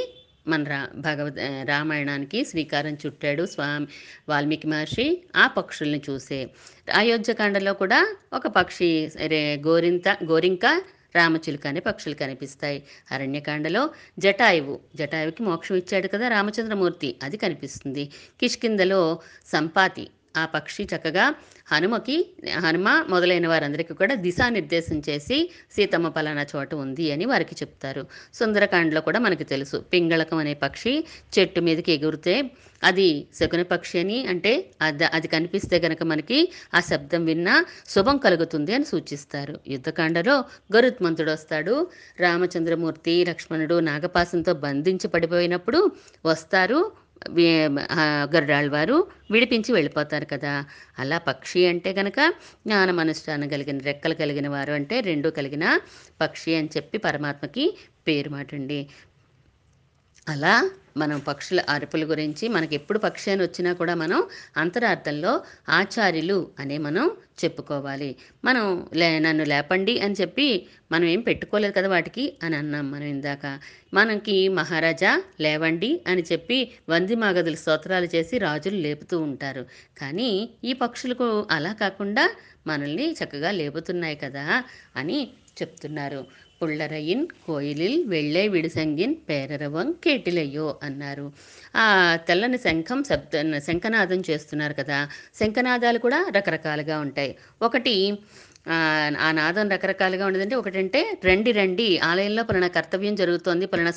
మన 0.46 0.64
రా 0.64 0.80
భగవద్ 0.98 1.38
రామాయణానికి 1.64 2.46
శ్రీకారం 2.46 2.98
చుట్టాడు 3.04 3.46
స్వామి 3.46 3.88
వాల్మీకి 4.30 4.68
మహర్షి 4.68 5.06
ఆ 5.36 5.48
పక్షుల్ని 5.48 6.02
చూసే. 6.10 6.40
అయోధ్యకాండలో 6.94 7.74
కూడా 7.74 8.00
ఒక 8.34 8.48
పక్షి 8.48 8.90
రే 9.34 9.62
గోరింత 9.68 10.18
గోరింక 10.24 10.66
రామచిలుక 11.16 11.68
అనే 11.68 11.80
పక్షులు 11.80 12.16
కనిపిస్తాయి. 12.16 12.80
అరణ్యకాండలో 13.12 13.84
జటాయువు 14.20 14.80
జటాయువుకి 14.96 15.44
మోక్షం 15.44 15.76
ఇచ్చాడు 15.76 16.08
కదా 16.08 16.28
రామచంద్రమూర్తి 16.28 17.16
అది 17.24 17.38
కనిపిస్తుంది. 17.38 18.06
కిష్కిందలో 18.40 19.02
సంపాతి 19.46 20.06
ఆ 20.36 20.46
పక్షి 20.46 20.84
చక్కగా 20.84 21.26
హనుమకి 21.72 22.18
హనుమ 22.60 23.06
మొదలైన 23.10 23.48
వారందరికీ 23.48 23.94
కూడా 23.94 24.16
దిశానిర్దేశం 24.16 25.02
చేసి 25.10 25.38
సీతమ్మ 25.76 26.08
పలానా 26.10 26.46
చోట 26.56 26.74
ఉంది 26.74 27.12
అని 27.12 27.26
వారికి 27.26 27.56
చెప్తారు. 27.56 28.08
సుందరకాండలో 28.34 29.02
కూడా 29.02 29.20
మనకి 29.20 29.44
తెలుసు. 29.44 29.78
పింగళకం 29.94 30.38
అనే 30.38 30.54
పక్షి 30.54 30.94
చెట్టు 31.40 31.62
మీదకి 31.62 31.92
ఎగురితే 31.92 32.36
అది 32.84 33.28
శకున 33.40 33.62
పక్షి 33.62 34.00
అని 34.00 34.26
అంటే 34.26 34.70
అది 34.82 35.06
అది 35.06 35.28
కనిపిస్తే 35.28 35.80
గనక 35.80 36.04
మనకి 36.04 36.40
ఆ 36.74 36.80
శబ్దం 36.80 37.26
విన్నా 37.26 37.66
శుభం 37.90 38.18
కలుగుతుంది 38.18 38.74
అని 38.74 38.86
సూచిస్తారు. 38.86 39.60
యుద్ధకాండలో 39.68 40.36
గరుత్మంతుడు 40.76 41.32
వస్తాడు. 41.32 41.88
రామచంద్రమూర్తి 42.20 43.26
లక్ష్మణుడు 43.30 43.80
నాగపాసంతో 43.80 44.54
బంధించి 44.54 45.08
పడిపోయినప్పుడు 45.08 45.92
వస్తారు. 46.26 47.03
గరుడాళ్ళ 48.34 48.70
వారు 48.72 48.98
విడిపించి 49.32 49.72
వెళ్ళిపోతారు 49.74 50.26
కదా. 50.26 50.54
అలా 51.00 51.18
పక్షి 51.18 51.62
అంటే 51.66 51.92
కనుక 51.94 52.20
జ్ఞానం 52.68 53.00
అనుష్ఠానం 53.00 53.48
కలిగిన 53.48 53.80
రెక్కలు 53.90 54.16
కలిగిన 54.22 54.48
వారు 54.48 54.74
అంటే 54.74 54.98
రెండు 55.02 55.30
కలిగిన 55.30 55.66
పక్షి 56.22 56.54
అని 56.56 56.70
చెప్పి 56.78 56.98
పరమాత్మకి 56.98 57.66
పేరు 58.08 58.30
మాటండి. 58.30 58.80
అలా 60.28 60.56
మనం 60.98 61.20
పక్షుల 61.20 61.64
అరుపుల 61.70 62.04
గురించి 62.06 62.48
మనకి 62.48 62.76
ఎప్పుడు 62.76 63.00
పక్షి 63.00 63.32
అని 63.32 63.42
వచ్చినా 63.42 63.74
కూడా 63.74 63.96
మనం 63.96 64.24
అంతరార్థంలో 64.58 65.34
ఆచార్యులు 65.70 66.48
అనే 66.60 66.78
మనం 66.78 67.06
చెప్పుకోవాలి. 67.44 68.16
మనం 68.46 68.66
లే 68.96 69.20
నన్ను 69.20 69.44
లేపండి 69.44 70.00
అని 70.00 70.16
చెప్పి 70.22 70.48
మనం 70.92 71.06
ఏం 71.06 71.22
పెట్టుకోలేదు 71.22 71.74
కదా 71.78 71.90
వాటికి 71.90 72.34
అని 72.44 72.56
అన్నాం 72.56 72.92
మనం 72.92 73.04
ఇందాక. 73.04 73.46
మనకి 73.94 74.50
మహారాజా 74.50 75.12
లేవండి 75.42 76.02
అని 76.08 76.24
చెప్పి 76.32 76.58
వంది 76.90 77.16
మాగదులు 77.16 77.56
స్తోత్రాలు 77.56 78.10
చేసి 78.16 78.38
రాజులు 78.38 78.76
లేపుతూ 78.76 79.20
ఉంటారు. 79.20 79.66
కానీ 79.98 80.30
ఈ 80.64 80.74
పక్షులకు 80.74 81.48
అలా 81.52 81.74
కాకుండా 81.74 82.26
మనల్ని 82.68 83.12
చక్కగా 83.12 83.52
లేపుతున్నాయి 83.52 84.16
కదా 84.16 84.64
అని 84.96 85.28
చెప్తున్నారు. 85.62 86.26
పుళ్ళరయిన్ 86.62 87.28
కోయిలిల్ 87.48 88.06
వెళ్ళే 88.06 88.48
విడిసంగిన్ 88.48 89.16
పేరరవం 89.30 89.96
కేటిలయ్యో 90.04 90.80
అన్నారు. 90.84 91.32
ఆ 91.76 92.18
తెల్లని 92.28 92.58
శంఖం 92.58 93.04
శబ్ద 93.04 93.58
శంఖనాదం 93.58 94.24
చేస్తున్నారు 94.30 94.74
కదా. 94.74 95.10
శంఖనాదాలు 95.40 96.00
కూడా 96.00 96.32
రకరకాలుగా 96.36 97.00
ఉంటాయి. 97.00 97.38
ఒకటి 97.62 98.18
ఆ, 98.66 98.76
నాదం 99.32 99.70
రకరకాలుగా 99.70 100.26
ఉండదంటే 100.26 100.56
ఒకటంటే 100.56 101.00
రండి 101.26 101.52
రండి. 101.52 101.98
ఆలయంలో 102.00 102.44
పలానా 102.44 102.68
కర్తవ్యం 102.68 103.16
జరుగుతోంది 103.16 103.66
పలానా 103.66 103.92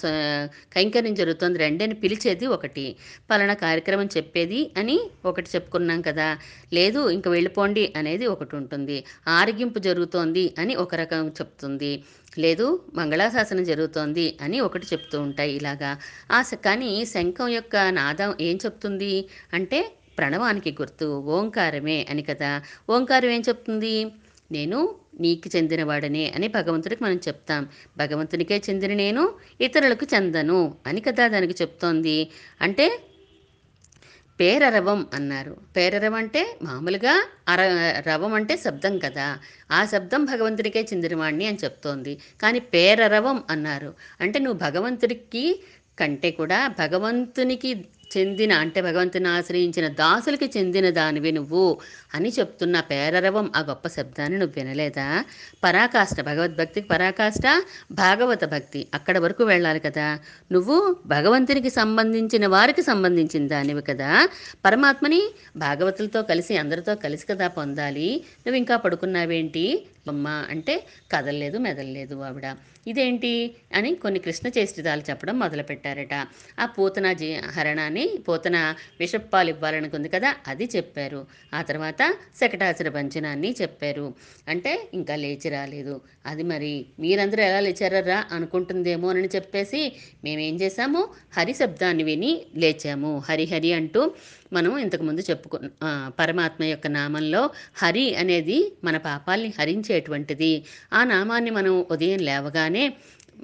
కైంకర్యం 0.74 1.14
జరుగుతోంది 1.14 1.58
రండి 1.58 1.84
అని 1.84 1.94
పిలిచేది 1.94 2.46
ఒకటి. 2.46 2.86
పలానా 3.30 3.54
కార్యక్రమం 3.56 4.08
చెప్పేది 4.16 4.70
అని 4.76 4.96
ఒకటి 5.24 5.50
చెప్పుకున్నాం 5.54 6.00
కదా. 6.00 6.28
లేదు 6.72 7.10
ఇంక 7.10 7.28
వెళ్ళిపోండి 7.28 7.92
అనేది 7.96 8.26
ఒకటి 8.26 8.56
ఉంటుంది. 8.56 8.98
ఆరగింపు 9.28 9.78
జరుగుతోంది 9.78 10.54
అని 10.58 10.74
ఒక 10.76 10.94
రకం 10.94 11.28
చెప్తుంది. 11.40 11.92
లేదు 12.38 12.66
మంగళాశాసనం 12.94 13.64
జరుగుతోంది 13.64 14.36
అని 14.40 14.60
ఒకటి 14.60 14.86
చెప్తూ 14.92 15.20
ఉంటాయి 15.20 15.52
ఇలాగా. 15.56 15.92
ఆ 16.30 16.40
కానీ 16.64 17.04
శంఖం 17.06 17.48
యొక్క 17.50 17.76
నాదం 17.92 18.34
ఏం 18.40 18.58
చెప్తుంది? 18.64 19.14
అంటే 19.54 19.78
ప్రణవానికి 20.18 20.70
గుర్తు 20.80 21.06
ఓంకారమే 21.30 22.06
అని 22.10 22.22
కదా. 22.22 22.50
ఓంకారం 22.90 23.30
ఏం 23.30 23.42
చెప్తుంది? 23.48 23.96
నేను 24.52 24.94
నీకు 25.20 25.56
చెందినవాడనే 25.56 26.32
అని 26.36 26.48
భగవంతుడికి 26.48 27.04
మనం 27.04 27.16
చెప్తాం. 27.16 27.68
భగవంతునికే 27.98 28.62
చెందిన 28.70 28.94
నేను 28.94 29.34
ఇతరులకు 29.60 30.06
చెందను 30.14 30.74
అని 30.86 31.00
కదా 31.00 31.28
దానికి 31.28 31.54
చెప్తోంది. 31.62 32.28
అంటే 32.60 33.00
పేరరవం 34.40 35.06
అన్నారు. 35.14 35.56
పేరరవం 35.76 36.14
అంటే 36.14 36.58
మామూలుగా 36.62 37.26
అర 37.48 37.60
రవం 38.06 38.34
అంటే 38.34 38.56
శబ్దం 38.56 38.98
కదా. 38.98 39.38
ఆ 39.70 39.84
శబ్దం 39.84 40.24
భగవంతుడికే 40.24 40.80
చెందినవాణ్ణి 40.80 41.46
అని 41.46 41.58
చెప్తోంది. 41.64 42.18
కానీ 42.42 42.58
పేరరవం 42.58 43.42
అన్నారు. 43.50 43.94
అంటే 44.20 44.38
నువ్వు 44.38 44.58
భగవంతుడికి 44.58 45.62
కంటే 45.98 46.30
కూడా 46.30 46.68
భగవంతునికి 46.68 47.84
చెందిన 48.16 48.52
అంటే 48.52 48.80
భగవంతుని 48.80 49.28
ఆశ్రయించిన 49.28 49.88
దాసులకి 49.88 50.58
చెందిన 50.58 50.90
దానివి 50.90 51.32
నువ్వు 51.32 51.78
అని 52.14 52.32
చెప్తున్న 52.38 52.80
పేరరవం 52.80 53.50
ఆ 53.56 53.60
గొప్ప 53.60 53.88
శబ్దాన్ని 53.88 54.38
నువ్వు 54.38 54.60
వినలేదా? 54.60 55.24
పరాకాష్ట 55.64 56.20
భగవద్భక్తికి 56.20 56.88
పరాకాష్ట 56.88 57.46
భాగవత 57.92 58.44
భక్తి 58.44 58.86
అక్కడ 58.94 59.18
వరకు 59.18 59.44
వెళ్ళాలి 59.44 59.80
కదా. 59.80 60.18
నువ్వు 60.52 60.96
భగవంతునికి 61.06 61.70
సంబంధించిన 61.70 62.46
వారికి 62.46 62.82
సంబంధించిన 62.82 63.46
దానివి 63.46 63.82
కదా. 63.82 64.28
పరమాత్మని 64.64 65.22
భాగవతులతో 65.56 66.22
కలిసి 66.22 66.56
అందరితో 66.56 66.94
కలిసి 66.94 67.26
కదా 67.26 67.48
పొందాలి. 67.48 68.24
నువ్వు 68.46 68.56
ఇంకా 68.56 68.76
పడుకున్నావేంటి? 68.76 69.66
బొమ్మ 70.06 70.46
అంటే 70.50 70.86
కదలలేదు 71.12 71.58
మెదలలేదు 71.58 72.20
ఆవిడ. 72.20 72.56
ఇదేంటి? 72.86 73.54
అని 73.74 73.94
కొన్ని 73.94 74.20
కృష్ణ 74.20 74.48
చేష్టితాలు 74.58 75.02
చెప్పడం 75.10 75.38
మొదలుపెట్టారట. 75.38 76.14
ఆ 76.60 76.66
పూతన 76.66 77.12
జీ 77.12 77.34
హరణాన్ని 77.34 78.10
పూతన 78.28 78.74
విషప్పాలు 79.00 79.48
ఇవ్వాలనుకుంది 79.48 80.08
కదా 80.08 80.36
అది 80.46 80.68
చెప్పారు. 80.76 81.26
ఆ 81.54 81.62
తర్వాత 81.62 82.14
శకటాచర 82.40 82.88
పంచనాన్ని 82.88 83.54
చెప్పారు. 83.62 84.14
అంటే 84.48 84.88
ఇంకా 84.94 85.16
లేచి 85.16 85.48
రాలేదు. 85.48 86.00
అది 86.26 86.42
మరి 86.42 86.86
మీరందరూ 87.00 87.42
ఎలా 87.42 87.60
లేచారా 87.60 88.24
అనుకుంటుందేమో 88.32 89.10
అని 89.10 89.28
చెప్పేసి 89.34 89.92
మేమేం 90.24 90.54
చేశాము? 90.54 91.08
హరి 91.36 91.54
శబ్దాన్ని 91.54 92.02
విని 92.02 92.42
లేచాము. 92.56 93.22
హరిహరి 93.28 93.72
అంటూ 93.72 94.12
మనం 94.52 94.78
ఇంతకుముందు 94.78 95.20
చెప్పుకు 95.20 95.60
పరమాత్మ 96.08 96.64
యొక్క 96.64 96.86
నామంలో 96.86 97.50
హరి 97.76 98.16
అనేది 98.16 98.72
మన 98.84 98.96
పాపాల్ని 98.96 99.52
హరించేటువంటిది 99.96 100.52
ఆ 100.92 101.02
నామాన్ని 101.04 101.50
మనం 101.50 101.74
ఉదయం 101.90 102.22
లేవగానే 102.30 102.86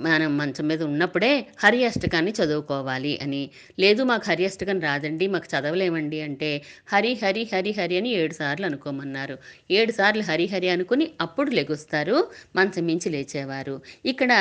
మనం 0.00 0.30
మంచం 0.38 0.66
మీద 0.68 0.82
ఉన్నప్పుడే 0.82 1.30
హరి 1.62 1.84
అష్టకాన్ని 1.84 2.32
చదువుకోవాలి 2.38 3.18
అని. 3.22 3.40
లేదు 3.78 4.02
మాకు 4.10 4.24
హరి 4.28 4.44
అష్టకం 4.46 4.78
రాదండి 4.80 5.26
మాకు 5.26 5.48
చదవలేమండి 5.52 6.18
అంటే 6.20 6.48
హరి 6.92 7.12
హరి 7.22 7.42
హరి 7.52 7.72
హరి 7.78 7.96
అని 7.96 8.10
ఏడు 8.20 8.34
సార్లు 8.34 8.66
అనుకోమన్నారు. 8.66 9.36
ఏడు 9.70 9.92
సార్లు 9.92 10.22
హరి 10.22 10.46
హరి 10.46 10.68
అనుకుని 10.68 11.06
అప్పుడు 11.20 11.50
లెగుస్తారు 11.50 12.16
మంచం 12.56 12.86
మించి 12.86 13.10
లేచేవారు. 13.10 13.76
ఇక్కడ 14.04 14.32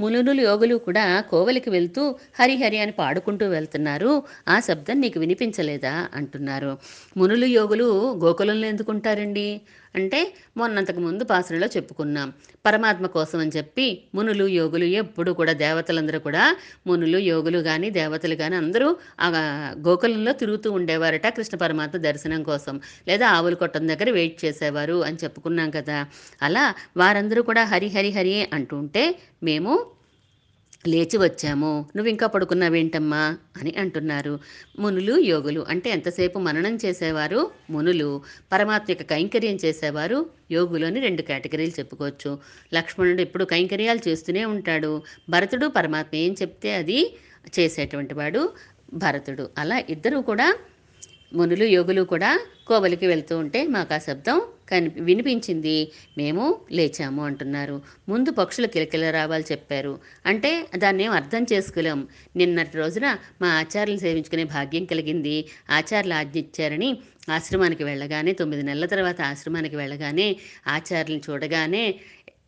మునులు 0.00 0.34
యోగులు 0.42 0.76
కూడా 0.88 1.06
కోవలికి 1.30 1.70
వెళ్తూ 1.70 2.04
హరి 2.40 2.56
హరి 2.56 2.78
అని 2.78 2.92
పాడుకుంటూ 2.92 3.48
వెళ్తున్నారు. 3.48 4.12
ఆ 4.48 4.60
శబ్దం 4.60 5.00
నీకు 5.00 5.20
వినిపించలేదా? 5.20 5.94
అంటున్నారు. 6.14 6.72
మునులు 7.16 7.46
యోగులు 7.58 7.88
గోకులంలో 8.24 8.68
ఎందుకుంటారండి? 8.68 9.48
అంటే 9.94 10.20
మొన్నంతకు 10.56 11.00
ముందు 11.00 11.24
పాసనలో 11.24 11.66
చెప్పుకున్నాం. 11.66 12.28
పరమాత్మ 12.66 13.06
కోసం 13.06 13.38
అని 13.38 13.52
చెప్పి 13.56 13.86
మునులు 14.14 14.46
యోగులు 14.46 14.84
ఎప్పుడు 15.00 15.30
కూడా 15.30 15.52
దేవతలందరూ 15.52 16.18
కూడా 16.20 16.44
మునులు 16.86 17.18
యోగులు 17.18 17.58
కానీ 17.58 17.90
దేవతలు 17.90 18.34
కానీ 18.34 18.56
అందరూ 18.56 18.88
ఆ 19.20 19.28
గోకులంలో 19.88 20.32
తిరుగుతూ 20.32 20.72
ఉండేవారట 20.72 21.26
కృష్ణ 21.28 21.56
పరమాత్మ 21.58 21.98
దర్శనం 21.98 22.42
కోసం. 22.42 22.74
లేదా 23.08 23.28
ఆవుల 23.28 23.54
కొట్టం 23.54 23.88
దగ్గర 23.88 24.10
వెయిట్ 24.10 24.44
చేసేవారు 24.44 25.04
అని 25.04 25.18
చెప్పుకున్నాం 25.24 25.70
కదా. 25.70 25.98
అలా 26.42 26.64
వారందరూ 26.96 27.42
కూడా 27.42 27.64
హరి 27.64 27.86
హరి 27.88 28.10
హరి 28.10 28.34
అంటుంటే 28.52 29.04
మేము 29.42 29.72
లేచి 30.86 31.16
వచ్చాము. 31.16 31.86
నువ్వు 31.96 32.10
ఇంకా 32.10 32.26
పడుకున్నావేంటమ్మా? 32.26 33.38
అని 33.60 33.74
అంటున్నారు. 33.78 34.38
మునులు 34.78 35.18
యోగులు 35.18 35.66
అంటే 35.68 35.90
ఎంతసేపు 35.90 36.38
మననం 36.38 36.78
చేసేవారు? 36.84 37.50
మునులు. 37.70 38.22
పరమాత్మ 38.52 38.86
యొక్క 38.90 39.02
కైంకర్యం 39.02 39.58
చేసేవారు? 39.64 40.18
యోగులు 40.50 40.86
అని 40.86 41.00
రెండు 41.00 41.22
కేటగిరీలు 41.22 41.70
చెప్పుకోవచ్చు. 41.70 42.38
లక్ష్మణుడు 42.74 43.20
ఎప్పుడు 43.20 43.44
కైంకర్యాలు 43.44 44.08
చేస్తూనే 44.08 44.44
ఉంటాడు. 44.44 45.02
భరతుడు 45.30 45.66
పరమాత్మ 45.66 46.16
ఏం 46.16 46.32
చెప్తే 46.42 46.74
అది 46.74 47.16
చేసేటువంటి 47.58 48.14
వాడు 48.14 48.50
భరతుడు. 48.92 49.50
అలా 49.58 49.82
ఇద్దరు 49.90 50.18
కూడా 50.18 50.56
మునులు 51.32 51.64
యోగులు 51.64 52.02
కూడా 52.02 52.40
కోవలికి 52.66 53.06
వెళ్తూ 53.06 53.38
ఉంటే 53.38 53.66
మాకు 53.66 53.94
ఆ 53.94 53.98
శబ్దం 53.98 54.42
కని 54.70 54.88
వినిపించింది. 54.88 55.92
మేము 56.18 56.60
లేచాము 56.72 57.24
అంటున్నారు. 57.24 57.82
ముందు 58.08 58.30
పక్షులు 58.30 58.66
కిలకిల 58.66 59.10
రావాలి 59.10 59.44
చెప్పారు. 59.52 59.98
అంటే 60.26 60.68
దాన్ని 60.76 61.04
ఏం 61.04 61.10
అర్థం 61.10 61.46
చేసుకోలేం. 61.52 62.08
నిన్నటి 62.36 62.76
రోజున 62.76 63.18
మా 63.42 63.48
ఆచార్యులు 63.48 64.00
సేవించుకునే 64.00 64.44
భాగ్యం 64.44 64.84
కలిగింది. 64.84 65.44
ఆచార్యులు 65.70 66.14
ఆజ్ఞిచ్చారని 66.14 66.98
ఆశ్రమానికి 67.30 67.84
వెళ్ళగానే 67.84 68.32
తొమ్మిది 68.32 68.62
నెలల 68.62 68.86
తర్వాత 68.86 69.20
ఆశ్రమానికి 69.20 69.76
వెళ్ళగానే 69.76 70.36
ఆచార్యులను 70.66 71.32
చూడగానే 71.32 71.94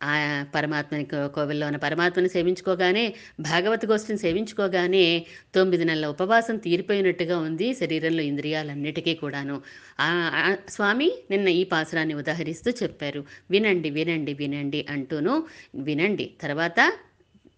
ఆ 0.03 0.45
పరమాత్మని 0.55 1.05
కోవిల్లో 1.13 1.65
ఉన్న 1.67 1.77
పరమాత్మని 1.77 2.29
సేవించుకోగానే 2.29 3.15
భాగవత 3.39 3.85
గోష్ఠిని 3.85 4.19
సేవించుకోగానే 4.19 5.25
తొమ్మిది 5.55 5.85
నెలల 5.85 6.05
ఉపవాసం 6.07 6.57
తీరిపోయినట్టుగా 6.57 7.39
ఉంది 7.39 7.73
శరీరంలో 7.73 8.21
ఇంద్రియాలన్నిటికీ 8.21 9.15
కూడాను. 9.15 9.61
ఆ 9.99 10.09
స్వామి 10.69 11.11
నిన్న 11.31 11.47
ఈ 11.47 11.63
పాసురాన్ని 11.63 12.13
ఉదాహరిస్తూ 12.13 12.71
చెప్పారు. 12.83 13.23
వినండి 13.51 13.89
వినండి 13.89 14.33
వినండి 14.33 14.85
అంటూను 14.89 15.43
వినండి. 15.75 16.31
తర్వాత 16.41 16.79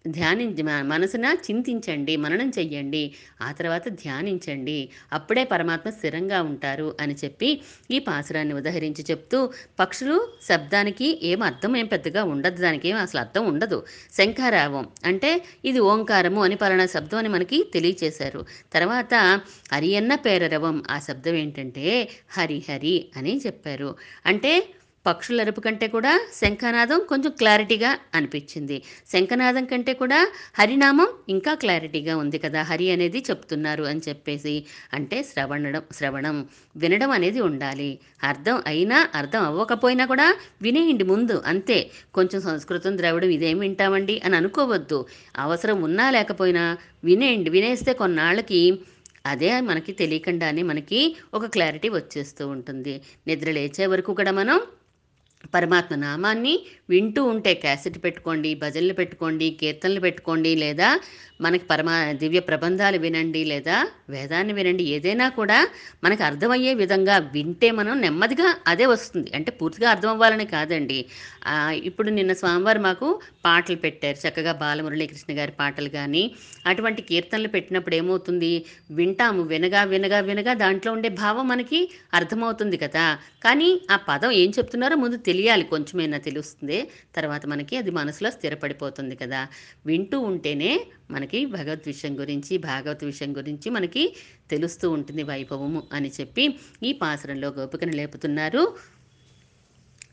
ధ్యానించి 0.04 0.62
మనసున 0.84 1.26
చింతించండి 1.44 2.16
మననం 2.16 2.48
చెయ్యండి 2.48 3.02
ఆ 3.42 3.52
తర్వాత 3.52 3.88
ధ్యానించండి 4.02 4.76
అప్పుడే 5.12 5.44
పరమాత్మ 5.44 5.90
స్థిరంగా 5.90 6.42
ఉంటారు 6.42 6.96
అని 7.00 7.14
చెప్పి 7.14 7.48
ఈ 7.90 7.98
పాసురాన్ని 7.98 8.54
ఉదహరించి 8.54 9.04
చెప్తూ 9.10 9.38
పక్షులు 9.78 10.16
శబ్దానికి 10.48 11.08
ఏం 11.22 11.42
అర్థం 11.42 11.76
ఏం 11.76 11.86
పెద్దగా 11.86 12.24
ఉండదు 12.24 12.60
దానికి 12.60 12.88
ఏం 12.88 12.96
అసలు 12.96 13.20
అర్థం 13.20 13.44
ఉండదు. 13.46 13.78
శంఖారావం 14.12 14.86
అంటే 15.04 15.30
ఇది 15.64 15.78
ఓంకారము 15.86 16.40
అని 16.44 16.56
పలానా 16.56 16.86
శబ్దం 16.86 17.18
అని 17.18 17.28
మనకి 17.28 17.70
తెలియచేశారు. 17.74 18.40
తర్వాత 18.72 19.14
అరియన్న 19.72 20.14
పేరరవం 20.26 20.82
ఆ 20.90 20.98
శబ్దం 21.00 21.34
ఏంటంటే 21.34 21.86
హరిహరి 22.30 22.96
అని 23.16 23.40
చెప్పారు. 23.46 23.90
అంటే 24.26 24.54
పక్షుల 25.06 25.40
అరుపు 25.40 25.60
కంటే 25.60 25.86
కూడా 25.88 26.12
శంఖనాదం 26.40 27.00
కొంచెం 27.08 27.32
క్లారిటీగా 27.40 27.90
అనిపించింది. 28.14 28.76
శంఖనాదం 29.12 29.64
కంటే 29.64 29.92
కూడా 29.94 30.18
హరినామం 30.58 31.08
ఇంకా 31.28 31.52
క్లారిటీగా 31.54 32.14
ఉంది 32.16 32.38
కదా 32.38 32.60
హరి 32.62 32.86
అనేది 32.90 33.20
చెప్తున్నారు 33.30 33.84
అని 33.84 34.02
చెప్పేసి 34.08 34.54
అంటే 34.92 35.18
శ్రవణడం 35.30 35.82
శ్రవణం 35.92 36.38
వినడం 36.76 37.10
అనేది 37.10 37.40
ఉండాలి. 37.40 37.90
అర్థం 38.30 38.62
అయినా 38.66 39.00
అర్థం 39.14 39.42
అవ్వకపోయినా 39.42 40.06
కూడా 40.06 40.28
వినేయండి 40.62 41.04
ముందు 41.04 41.42
అంతే. 41.46 41.78
కొంచెం 42.14 42.40
సంస్కృతం 42.40 42.98
ద్రవిడం 42.98 43.30
ఇదేం 43.30 43.58
వింటామండి 43.58 44.16
అని 44.24 44.36
అనుకోవద్దు. 44.36 45.00
అవసరం 45.38 45.78
ఉన్నా 45.82 46.10
లేకపోయినా 46.10 46.64
వినేయండి. 47.04 47.50
వినేస్తే 47.50 47.92
కొన్నాళ్ళకి 47.92 48.62
అదే 49.26 49.50
మనకి 49.60 49.92
తెలియకుండానే 49.92 50.62
మనకి 50.62 50.98
ఒక 51.34 51.44
క్లారిటీ 51.46 51.88
వచ్చేస్తూ 51.88 52.44
ఉంటుంది. 52.48 52.94
నిద్ర 53.28 53.50
లేచే 53.50 53.86
వరకు 53.86 54.14
కూడా 54.14 54.32
మనం 54.32 54.58
పరమాత్మ 55.54 55.94
నామాన్ని 56.04 56.54
వింటూ 56.90 57.20
ఉంటే 57.24 57.52
క్యాసెట్ 57.64 57.98
పెట్టుకోండి 58.04 58.50
భజనలు 58.62 58.94
పెట్టుకోండి 59.00 59.46
కీర్తనలు 59.60 60.00
పెట్టుకోండి 60.06 60.50
లేదా 60.62 60.88
మనకి 61.44 61.64
పరమా 61.70 61.94
దివ్య 62.20 62.40
ప్రబంధాలు 62.48 62.98
వినండి 63.04 63.40
లేదా 63.52 63.76
వేదాన్ని 64.14 64.52
వినండి 64.58 64.84
ఏదైనా 64.96 65.26
కూడా 65.38 65.56
మనకు 66.04 66.22
అర్థమయ్యే 66.28 66.72
విధంగా 66.82 67.16
వింటే 67.34 67.68
మనం 67.78 67.94
నెమ్మదిగా 68.04 68.48
అదే 68.72 68.86
వస్తుంది. 68.92 69.28
అంటే 69.38 69.50
పూర్తిగా 69.60 69.88
అర్థం 69.94 70.10
అవ్వాలని 70.14 70.46
కాదండి 70.54 70.98
ఇప్పుడు 71.88 72.08
నిన్న 72.18 72.32
స్వామివారు 72.40 72.80
మాకు 72.86 73.08
పాటలు 73.46 73.78
పెట్టారు. 73.84 74.18
చక్కగా 74.24 74.52
బాలమురళీకృష్ణ 74.62 75.30
గారి 75.38 75.52
పాటలు 75.60 75.90
కానీ 75.98 76.22
అటువంటి 76.70 77.00
కీర్తనలు 77.10 77.50
పెట్టినప్పుడు 77.54 77.96
ఏమవుతుంది? 78.00 78.52
వింటాము 78.98 79.42
వినగా 79.52 79.82
వినగా 79.92 80.20
వినగా 80.28 80.54
దాంట్లో 80.64 80.92
ఉండే 80.96 81.10
భావం 81.22 81.46
మనకి 81.52 81.80
అర్థమవుతుంది 82.20 82.78
కదా. 82.84 83.06
కానీ 83.46 83.68
ఆ 83.94 83.98
పదం 84.08 84.30
ఏం 84.42 84.50
చెప్తున్నారో 84.58 84.96
ముందు 85.04 85.16
తెలియాలి 85.34 85.64
కొంచెమైనా 85.64 86.18
తెలుస్తుంది. 86.28 86.78
తర్వాత 87.16 87.44
మనకి 87.46 87.74
అది 87.82 87.90
మనసులో 87.90 88.30
స్థిరపడిపోతుంది 88.30 89.16
కదా. 89.16 89.42
వింటూ 89.86 90.18
ఉంటేనే 90.30 90.72
మనకి 91.10 91.40
భగవద్ 91.56 91.86
విషయం 91.86 92.14
గురించి 92.20 92.54
భాగవత 92.70 93.04
విషయం 93.04 93.30
గురించి 93.36 93.68
మనకి 93.70 94.04
తెలుస్తూ 94.50 94.86
ఉంటుంది 94.90 95.22
వైభవము 95.22 95.82
అని 95.92 96.10
చెప్పి 96.20 96.44
ఈ 96.82 96.92
పాసరంలో 97.02 97.48
గోపికను 97.58 97.94
లేపుతున్నారు 98.00 98.64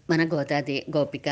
మన 0.10 0.22
గోదాదే 0.34 0.78
గోపిక. 0.98 1.28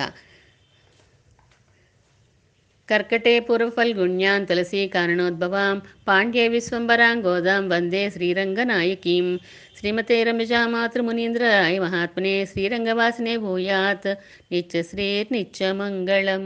కర్కటే 2.89 3.39
పూర్వఫల్గుణ్యాం 3.39 4.43
తులసీ 4.43 4.87
కారణోద్భవాం. 4.87 5.81
పాండ్యే 6.07 6.47
విశ్వంబరాం 6.47 7.25
గోదాం. 7.25 7.69
వందే 7.69 8.09
శ్రీరంగనాయకీం. 8.09 9.39
శ్రీమతే 9.77 10.23
రమజా 10.23 10.67
మాతృమునీంద్రాయ 10.67 11.79
మహాత్మనే 11.79 12.45
శ్రీరంగవాసినే 12.45 13.37
భూయాత్. 13.37 14.09
నిత్యశ్రీర్నిత్యమంగళం 14.51 16.45